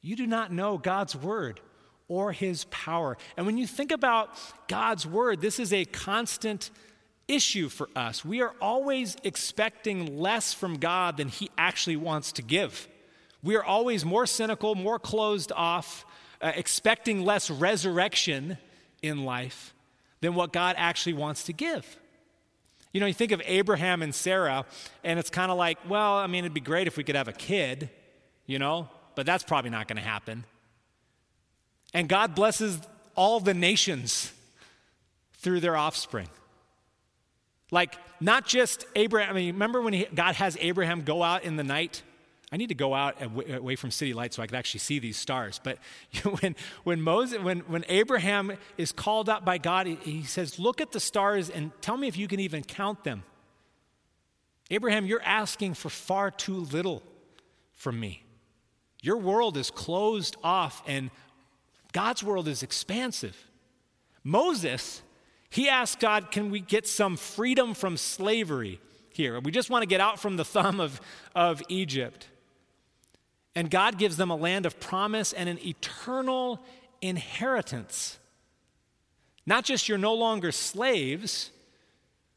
You 0.00 0.16
do 0.16 0.26
not 0.26 0.50
know 0.50 0.78
God's 0.78 1.14
word 1.14 1.60
or 2.08 2.32
his 2.32 2.64
power. 2.70 3.18
And 3.36 3.44
when 3.44 3.58
you 3.58 3.66
think 3.66 3.92
about 3.92 4.30
God's 4.68 5.06
word, 5.06 5.42
this 5.42 5.58
is 5.58 5.74
a 5.74 5.84
constant 5.84 6.70
issue 7.28 7.68
for 7.68 7.90
us. 7.94 8.24
We 8.24 8.40
are 8.40 8.54
always 8.58 9.18
expecting 9.22 10.18
less 10.18 10.54
from 10.54 10.78
God 10.78 11.18
than 11.18 11.28
he 11.28 11.50
actually 11.58 11.96
wants 11.96 12.32
to 12.32 12.42
give. 12.42 12.88
We 13.42 13.56
are 13.56 13.64
always 13.64 14.02
more 14.02 14.24
cynical, 14.24 14.74
more 14.74 14.98
closed 14.98 15.52
off 15.54 16.06
uh, 16.40 16.52
expecting 16.54 17.24
less 17.24 17.50
resurrection 17.50 18.58
in 19.02 19.24
life 19.24 19.74
than 20.20 20.34
what 20.34 20.52
God 20.52 20.76
actually 20.78 21.14
wants 21.14 21.44
to 21.44 21.52
give. 21.52 21.98
You 22.92 23.00
know, 23.00 23.06
you 23.06 23.14
think 23.14 23.32
of 23.32 23.40
Abraham 23.44 24.02
and 24.02 24.14
Sarah, 24.14 24.64
and 25.04 25.18
it's 25.18 25.30
kind 25.30 25.50
of 25.50 25.56
like, 25.56 25.78
well, 25.88 26.14
I 26.16 26.26
mean, 26.26 26.44
it'd 26.44 26.54
be 26.54 26.60
great 26.60 26.86
if 26.86 26.96
we 26.96 27.04
could 27.04 27.14
have 27.14 27.28
a 27.28 27.32
kid, 27.32 27.88
you 28.46 28.58
know, 28.58 28.88
but 29.14 29.26
that's 29.26 29.44
probably 29.44 29.70
not 29.70 29.86
going 29.86 29.96
to 29.96 30.02
happen. 30.02 30.44
And 31.94 32.08
God 32.08 32.34
blesses 32.34 32.80
all 33.14 33.40
the 33.40 33.54
nations 33.54 34.32
through 35.34 35.60
their 35.60 35.76
offspring. 35.76 36.28
Like, 37.70 37.96
not 38.20 38.46
just 38.46 38.84
Abraham, 38.96 39.30
I 39.30 39.32
mean, 39.34 39.52
remember 39.54 39.80
when 39.80 39.92
he, 39.92 40.06
God 40.12 40.34
has 40.34 40.56
Abraham 40.60 41.02
go 41.02 41.22
out 41.22 41.44
in 41.44 41.56
the 41.56 41.64
night 41.64 42.02
I 42.52 42.56
need 42.56 42.70
to 42.70 42.74
go 42.74 42.94
out 42.94 43.16
away 43.52 43.76
from 43.76 43.92
city 43.92 44.12
lights 44.12 44.36
so 44.36 44.42
I 44.42 44.46
can 44.46 44.56
actually 44.56 44.80
see 44.80 44.98
these 44.98 45.16
stars. 45.16 45.60
But 45.62 45.78
when, 46.40 46.56
when, 46.82 47.00
Moses, 47.00 47.40
when, 47.40 47.60
when 47.60 47.84
Abraham 47.88 48.52
is 48.76 48.90
called 48.90 49.28
up 49.28 49.44
by 49.44 49.58
God, 49.58 49.86
he, 49.86 49.94
he 49.96 50.22
says, 50.24 50.58
Look 50.58 50.80
at 50.80 50.92
the 50.92 51.00
stars 51.00 51.48
and 51.48 51.70
tell 51.80 51.96
me 51.96 52.08
if 52.08 52.16
you 52.16 52.26
can 52.26 52.40
even 52.40 52.64
count 52.64 53.04
them. 53.04 53.22
Abraham, 54.70 55.06
you're 55.06 55.22
asking 55.22 55.74
for 55.74 55.90
far 55.90 56.30
too 56.30 56.56
little 56.56 57.02
from 57.72 57.98
me. 57.98 58.24
Your 59.02 59.16
world 59.16 59.56
is 59.56 59.70
closed 59.70 60.36
off, 60.44 60.82
and 60.86 61.10
God's 61.92 62.22
world 62.22 62.46
is 62.46 62.62
expansive. 62.62 63.36
Moses, 64.22 65.02
he 65.50 65.68
asked 65.68 66.00
God, 66.00 66.30
Can 66.30 66.50
we 66.50 66.60
get 66.60 66.86
some 66.86 67.16
freedom 67.16 67.74
from 67.74 67.96
slavery 67.96 68.80
here? 69.10 69.38
We 69.40 69.50
just 69.50 69.70
want 69.70 69.82
to 69.82 69.88
get 69.88 70.00
out 70.00 70.20
from 70.20 70.36
the 70.36 70.44
thumb 70.44 70.80
of, 70.80 71.00
of 71.34 71.62
Egypt. 71.68 72.28
And 73.54 73.70
God 73.70 73.98
gives 73.98 74.16
them 74.16 74.30
a 74.30 74.36
land 74.36 74.66
of 74.66 74.78
promise 74.78 75.32
and 75.32 75.48
an 75.48 75.58
eternal 75.64 76.60
inheritance. 77.02 78.18
Not 79.46 79.64
just 79.64 79.88
you're 79.88 79.98
no 79.98 80.14
longer 80.14 80.52
slaves, 80.52 81.50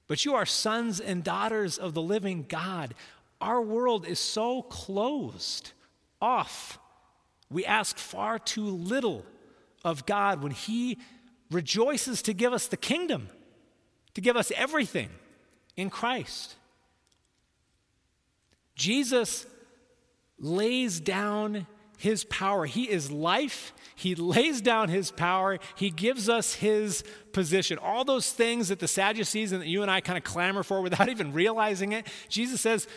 but 0.07 0.25
you 0.25 0.35
are 0.35 0.45
sons 0.45 0.99
and 0.99 1.23
daughters 1.23 1.77
of 1.77 1.93
the 1.93 2.01
living 2.01 2.45
God. 2.47 2.95
Our 3.39 3.61
world 3.61 4.07
is 4.07 4.19
so 4.19 4.63
closed 4.63 5.71
off. 6.21 6.79
We 7.49 7.65
ask 7.65 7.97
far 7.97 8.39
too 8.39 8.65
little 8.65 9.25
of 9.83 10.05
God 10.05 10.41
when 10.41 10.51
He 10.51 10.97
rejoices 11.51 12.21
to 12.23 12.33
give 12.33 12.53
us 12.53 12.67
the 12.67 12.77
kingdom, 12.77 13.29
to 14.15 14.21
give 14.21 14.35
us 14.35 14.51
everything 14.55 15.09
in 15.75 15.89
Christ. 15.89 16.55
Jesus 18.75 19.45
lays 20.39 20.99
down 20.99 21.67
his 21.97 22.25
power. 22.25 22.65
He 22.65 22.89
is 22.89 23.11
life. 23.11 23.73
He 23.95 24.15
lays 24.15 24.61
down 24.61 24.89
his 24.89 25.11
power. 25.11 25.59
He 25.75 25.89
gives 25.89 26.27
us 26.27 26.55
his 26.55 27.03
position. 27.31 27.77
All 27.77 28.03
those 28.03 28.31
things 28.31 28.67
that 28.67 28.79
the 28.79 28.87
Sadducees 28.87 29.51
and 29.51 29.61
that 29.61 29.67
you 29.67 29.81
and 29.81 29.89
I 29.89 30.01
kind 30.01 30.17
of 30.17 30.23
clamor 30.23 30.63
for 30.63 30.81
without 30.81 31.07
even 31.09 31.31
realizing 31.33 31.93
it, 31.93 32.07
Jesus 32.27 32.59
says, 32.59 32.87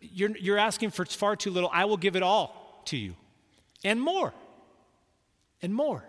You're, 0.00 0.36
you're 0.36 0.58
asking 0.58 0.90
for 0.90 1.04
far 1.04 1.36
too 1.36 1.50
little. 1.50 1.70
I 1.72 1.84
will 1.84 1.98
give 1.98 2.16
it 2.16 2.22
all 2.22 2.82
to 2.86 2.96
you. 2.96 3.14
And 3.84 4.00
more. 4.00 4.32
And 5.60 5.74
more. 5.74 6.04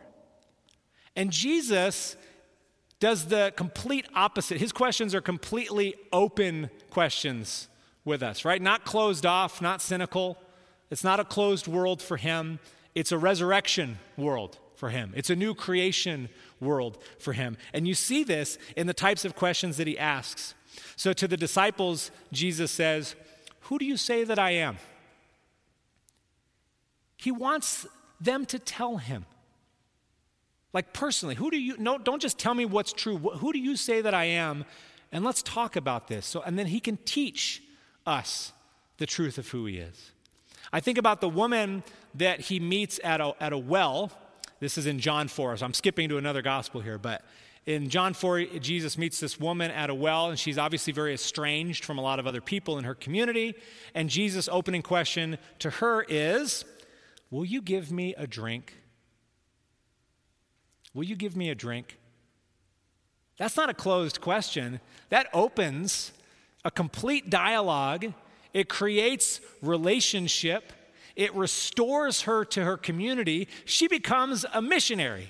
And 1.15 1.31
Jesus 1.31 2.15
does 2.99 3.25
the 3.25 3.53
complete 3.55 4.05
opposite. 4.15 4.59
His 4.59 4.71
questions 4.71 5.13
are 5.13 5.21
completely 5.21 5.95
open 6.13 6.69
questions 6.89 7.67
with 8.05 8.23
us, 8.23 8.45
right? 8.45 8.61
Not 8.61 8.85
closed 8.85 9.25
off, 9.25 9.61
not 9.61 9.81
cynical. 9.81 10.37
It's 10.89 11.03
not 11.03 11.19
a 11.19 11.25
closed 11.25 11.67
world 11.67 12.01
for 12.01 12.17
him, 12.17 12.59
it's 12.93 13.11
a 13.11 13.17
resurrection 13.17 13.99
world 14.17 14.57
for 14.75 14.89
him. 14.89 15.13
It's 15.15 15.29
a 15.29 15.35
new 15.35 15.53
creation 15.55 16.29
world 16.59 16.97
for 17.19 17.33
him. 17.33 17.57
And 17.73 17.87
you 17.87 17.93
see 17.93 18.23
this 18.23 18.57
in 18.75 18.87
the 18.87 18.93
types 18.93 19.25
of 19.25 19.35
questions 19.35 19.77
that 19.77 19.87
he 19.87 19.97
asks. 19.97 20.53
So 20.95 21.13
to 21.13 21.27
the 21.27 21.37
disciples, 21.37 22.11
Jesus 22.31 22.71
says, 22.71 23.15
Who 23.61 23.79
do 23.79 23.85
you 23.85 23.97
say 23.97 24.23
that 24.23 24.39
I 24.39 24.51
am? 24.51 24.77
He 27.17 27.31
wants 27.31 27.87
them 28.19 28.45
to 28.47 28.59
tell 28.59 28.97
him. 28.97 29.25
Like 30.73 30.93
personally, 30.93 31.35
who 31.35 31.49
do 31.51 31.57
you 31.57 31.77
no 31.77 31.97
don't 31.97 32.21
just 32.21 32.37
tell 32.37 32.53
me 32.53 32.65
what's 32.65 32.91
true. 32.91 33.17
Who 33.17 33.53
do 33.53 33.59
you 33.59 33.77
say 33.77 34.01
that 34.01 34.13
I 34.13 34.25
am? 34.25 34.65
And 35.11 35.23
let's 35.23 35.41
talk 35.41 35.77
about 35.77 36.09
this. 36.09 36.25
So 36.25 36.41
and 36.41 36.59
then 36.59 36.67
he 36.67 36.81
can 36.81 36.97
teach 36.97 37.63
us 38.05 38.51
the 38.97 39.05
truth 39.05 39.37
of 39.37 39.47
who 39.49 39.65
he 39.65 39.77
is. 39.77 40.11
I 40.71 40.79
think 40.79 40.97
about 40.97 41.21
the 41.21 41.29
woman 41.29 41.83
that 42.15 42.41
he 42.41 42.59
meets 42.59 42.99
at 43.03 43.21
a, 43.21 43.33
at 43.39 43.53
a 43.53 43.57
well. 43.57 44.11
This 44.59 44.77
is 44.77 44.85
in 44.85 44.99
John 44.99 45.27
4, 45.27 45.57
so 45.57 45.65
I'm 45.65 45.73
skipping 45.73 46.09
to 46.09 46.17
another 46.17 46.41
gospel 46.41 46.81
here, 46.81 46.97
but 46.97 47.23
in 47.65 47.89
John 47.89 48.13
4, 48.13 48.45
Jesus 48.59 48.97
meets 48.97 49.19
this 49.19 49.39
woman 49.39 49.71
at 49.71 49.89
a 49.89 49.95
well, 49.95 50.29
and 50.29 50.37
she's 50.37 50.57
obviously 50.57 50.93
very 50.93 51.13
estranged 51.13 51.83
from 51.83 51.97
a 51.97 52.01
lot 52.01 52.19
of 52.19 52.27
other 52.27 52.41
people 52.41 52.77
in 52.77 52.83
her 52.83 52.93
community. 52.93 53.55
And 53.95 54.07
Jesus' 54.07 54.47
opening 54.51 54.83
question 54.83 55.39
to 55.59 55.69
her 55.71 56.05
is 56.07 56.63
Will 57.31 57.45
you 57.45 57.61
give 57.61 57.91
me 57.91 58.13
a 58.17 58.27
drink? 58.27 58.73
Will 60.93 61.03
you 61.03 61.15
give 61.15 61.35
me 61.35 61.49
a 61.49 61.55
drink? 61.55 61.97
That's 63.37 63.57
not 63.57 63.69
a 63.69 63.73
closed 63.73 64.21
question. 64.21 64.79
That 65.09 65.27
opens 65.33 66.13
a 66.63 66.71
complete 66.71 67.29
dialogue 67.29 68.13
it 68.55 68.69
creates 68.69 69.41
relationship, 69.61 70.71
it 71.17 71.35
restores 71.35 72.21
her 72.21 72.45
to 72.45 72.63
her 72.63 72.77
community. 72.77 73.49
She 73.65 73.89
becomes 73.89 74.45
a 74.53 74.61
missionary 74.61 75.29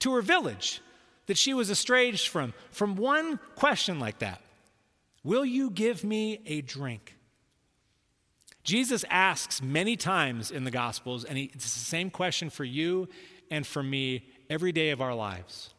to 0.00 0.12
her 0.14 0.22
village 0.22 0.80
that 1.26 1.38
she 1.38 1.54
was 1.54 1.70
estranged 1.70 2.26
from, 2.26 2.52
from 2.72 2.96
one 2.96 3.38
question 3.54 4.00
like 4.00 4.18
that 4.18 4.42
Will 5.22 5.44
you 5.44 5.70
give 5.70 6.02
me 6.02 6.40
a 6.46 6.60
drink? 6.60 7.14
Jesus 8.64 9.04
asks 9.08 9.62
many 9.62 9.96
times 9.96 10.50
in 10.50 10.64
the 10.64 10.72
Gospels, 10.72 11.24
and 11.24 11.38
he, 11.38 11.52
it's 11.54 11.62
the 11.62 11.78
same 11.78 12.10
question 12.10 12.50
for 12.50 12.64
you 12.64 13.08
and 13.52 13.64
for 13.64 13.84
me 13.84 14.26
every 14.50 14.72
day 14.72 14.90
of 14.90 15.00
our 15.00 15.14
lives. 15.14 15.72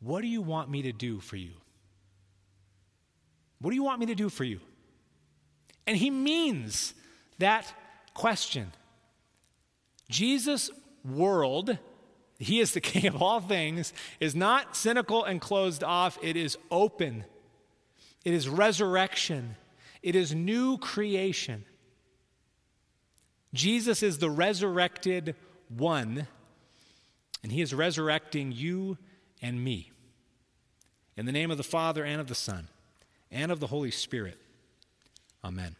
What 0.00 0.22
do 0.22 0.28
you 0.28 0.40
want 0.40 0.70
me 0.70 0.80
to 0.82 0.92
do 0.92 1.20
for 1.20 1.36
you? 1.36 1.52
What 3.60 3.68
do 3.68 3.76
you 3.76 3.84
want 3.84 4.00
me 4.00 4.06
to 4.06 4.14
do 4.14 4.30
for 4.30 4.44
you? 4.44 4.60
And 5.86 5.96
he 5.96 6.10
means 6.10 6.94
that 7.38 7.72
question. 8.14 8.72
Jesus' 10.08 10.70
world, 11.04 11.78
he 12.38 12.60
is 12.60 12.72
the 12.72 12.80
king 12.82 13.06
of 13.06 13.22
all 13.22 13.40
things, 13.40 13.92
is 14.18 14.34
not 14.34 14.76
cynical 14.76 15.24
and 15.24 15.40
closed 15.40 15.82
off, 15.82 16.18
it 16.22 16.36
is 16.36 16.56
open. 16.70 17.24
It 18.24 18.34
is 18.34 18.48
resurrection. 18.48 19.56
It 20.02 20.14
is 20.14 20.34
new 20.34 20.78
creation. 20.78 21.64
Jesus 23.52 24.02
is 24.02 24.18
the 24.18 24.30
resurrected 24.30 25.34
one, 25.68 26.26
and 27.42 27.50
he 27.50 27.60
is 27.60 27.74
resurrecting 27.74 28.52
you 28.52 28.98
and 29.42 29.62
me. 29.62 29.90
In 31.16 31.26
the 31.26 31.32
name 31.32 31.50
of 31.50 31.56
the 31.56 31.62
Father, 31.62 32.04
and 32.04 32.20
of 32.20 32.28
the 32.28 32.34
Son, 32.34 32.68
and 33.30 33.50
of 33.50 33.60
the 33.60 33.66
Holy 33.66 33.90
Spirit. 33.90 34.38
Amen. 35.42 35.76